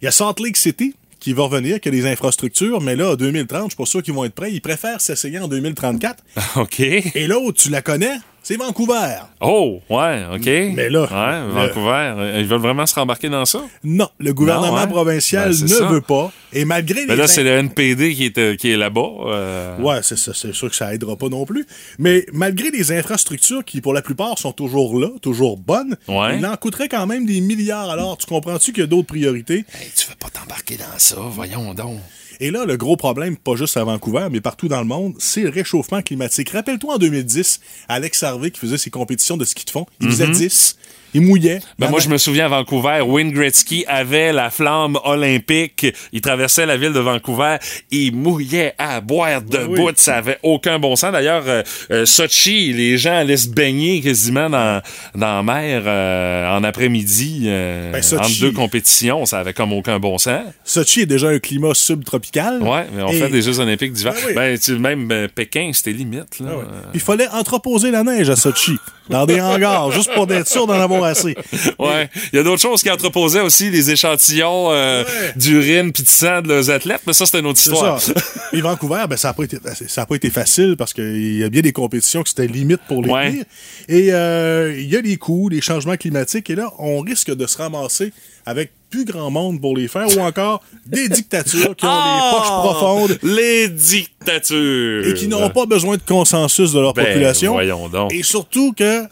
[0.00, 3.12] Il y a Salt Lake City qui va revenir, qui a des infrastructures, mais là,
[3.12, 4.52] en 2030, je suis pas sûr qu'ils vont être prêts.
[4.52, 6.24] Ils préfèrent s'essayer en 2034.
[6.56, 6.80] OK.
[6.80, 9.14] Et l'autre, tu la connais, c'est Vancouver.
[9.40, 10.44] Oh, ouais, OK.
[10.46, 13.62] Mais là, Ouais, le- Vancouver, euh, ils veulent vraiment se rembarquer dans ça?
[13.84, 14.86] Non, le gouvernement Non, hein?
[14.86, 15.86] provincial Ben, ne ça.
[15.86, 16.32] veut pas.
[16.52, 19.00] Et malgré Mais les là, c'est le NPD qui est, euh, qui est là-bas.
[19.26, 19.78] euh.
[19.78, 21.66] Ouais, c'est ça, c'est sûr que ça aidera pas non plus.
[21.98, 26.38] Mais malgré les infrastructures qui, pour la plupart, sont toujours là, toujours bonnes, Ouais.
[26.38, 27.90] il en coûterait quand même des milliards.
[27.90, 29.64] Alors, tu comprends-tu qu'il y a d'autres priorités?
[29.74, 31.98] Hey, tu veux pas t'embarquer dans ça, voyons donc.
[32.42, 35.42] Et là, le gros problème, pas juste à Vancouver, mais partout dans le monde, c'est
[35.42, 36.50] le réchauffement climatique.
[36.50, 40.26] Rappelle-toi en 2010, Alex Harvey qui faisait ses compétitions de ski de fond, il faisait
[40.26, 40.76] 10,
[41.14, 41.60] il mouillait.
[41.78, 45.86] Ben moi, je me souviens à Vancouver, Wayne Gretzky avait la flamme olympique.
[46.12, 47.56] Il traversait la ville de Vancouver.
[47.90, 49.76] Il mouillait à boire de oui.
[49.78, 49.92] bout.
[49.96, 51.12] Ça avait aucun bon sens.
[51.12, 54.80] D'ailleurs, euh, euh, Sochi, les gens allaient se baigner quasiment dans,
[55.14, 59.26] dans la mer euh, en après-midi Ben, Sochi- entre deux compétitions.
[59.26, 60.42] Ça avait comme aucun bon sens.
[60.64, 62.62] Sochi est déjà un climat subtropical.
[62.62, 64.12] Ouais, mais on Et- fait des Jeux olympiques d'hiver.
[64.14, 64.34] Ben oui.
[64.34, 66.40] Ben, tu- même Pékin, c'était limite.
[66.40, 66.46] Là.
[66.52, 66.64] Ah ouais.
[66.64, 68.76] Puis Il fallait entreposer la neige à Sochi,
[69.08, 71.34] dans des hangars, juste pour être sûr d'en avoir assez.
[71.78, 72.08] Ouais.
[72.32, 75.32] Il y a d'autres choses qui entreposaient aussi, les échantillons euh, Ouais.
[75.36, 78.00] d'urine puis de sang de leurs athlètes, mais ça, c'est une autre histoire.
[78.00, 78.12] ça.
[78.52, 81.44] Et Vancouver, ben, ça n'a pas, été- ça a pas été facile parce qu'il y
[81.44, 83.44] a bien des compétitions que c'était limite pour les Ouais.
[83.88, 86.48] Et euh, il y a les coûts, les changements climatiques.
[86.50, 88.12] Et là, on risque de se ramasser
[88.46, 92.30] avec plus grand monde pour les faire ou encore des dictatures qui ont Ah!
[92.30, 95.06] les poches profondes Les dictatures.
[95.08, 97.52] et qui n'auront pas besoin de consensus de leur Ben, population.
[97.54, 98.12] voyons donc.
[98.12, 99.04] Et surtout que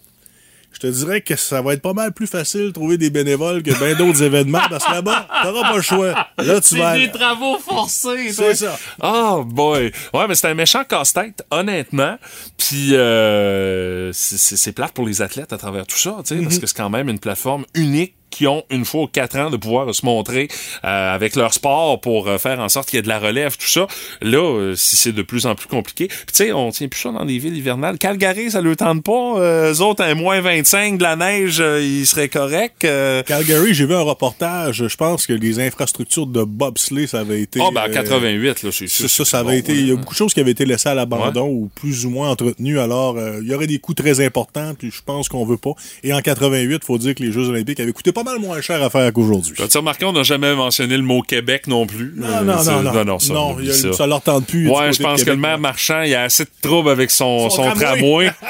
[0.72, 3.62] je te dirais que ça va être pas mal plus facile de trouver des bénévoles
[3.62, 6.28] que bien d'autres événements parce que là-bas, t'auras pas le choix.
[6.38, 7.08] Là, tu vas.
[7.08, 8.32] travaux forcés.
[8.32, 8.78] C'est ça.
[9.02, 9.92] Oh boy.
[10.14, 12.16] Ouais, mais c'est un méchant casse-tête, honnêtement.
[12.56, 16.34] Puis euh, c'est- c'est c'est plate pour les athlètes à travers tout ça, tu sais,
[16.36, 16.44] Mm-hmm.
[16.44, 19.50] parce que c'est quand même une plateforme unique qui ont une fois aux quatre ans
[19.50, 20.48] de pouvoir se montrer
[20.84, 23.56] euh, avec leur sport pour euh, faire en sorte qu'il y ait de la relève,
[23.56, 23.86] tout ça.
[24.22, 26.06] Là, euh, si c'est de plus en plus compliqué.
[26.08, 27.98] Puis tu sais, on tient plus ça dans des villes hivernales.
[27.98, 29.34] Calgary, ça le tente pas.
[29.38, 32.86] Euh, eux autres, un moins 25 de la neige, ils seraient corrects.
[33.26, 34.86] Calgary, j'ai vu un reportage.
[34.88, 37.60] Je pense que les infrastructures de bobsleigh, ça avait été.
[37.62, 39.10] oh, ben en euh, 88, là, c'est Ça, sûr.
[39.10, 39.72] ça, ça avait été.
[39.74, 41.50] Il y a beaucoup de choses qui avaient été laissées à l'abandon Ouais.
[41.50, 42.78] ou plus ou moins entretenues.
[42.80, 45.72] Alors, euh, il y aurait des coûts très importants, puis je pense qu'on veut pas.
[46.02, 48.82] Et en 88, faut dire que les Jeux Olympiques avaient coûté pas mal moins cher
[48.82, 49.54] à faire qu'aujourd'hui.
[49.62, 52.12] As-tu remarqué, on n'a jamais mentionné le mot Québec non plus?
[52.16, 53.04] Non, Euh, non, non, non.
[53.04, 53.92] non, ça, Non, on oublie il y a- ça.
[53.92, 54.68] ça leur tente plus.
[54.68, 57.56] Ouais, je pense que le maire marchand, il a assez de troubles avec son, Son
[57.64, 57.98] son, tramway.
[57.98, 58.30] tramway.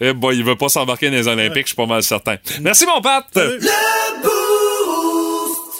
[0.00, 2.36] Eh boy, il veut pas s'embarquer dans les Olympiques, je suis pas mal certain.
[2.60, 3.24] Merci, mon Pat!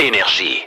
[0.01, 0.59] Énergie.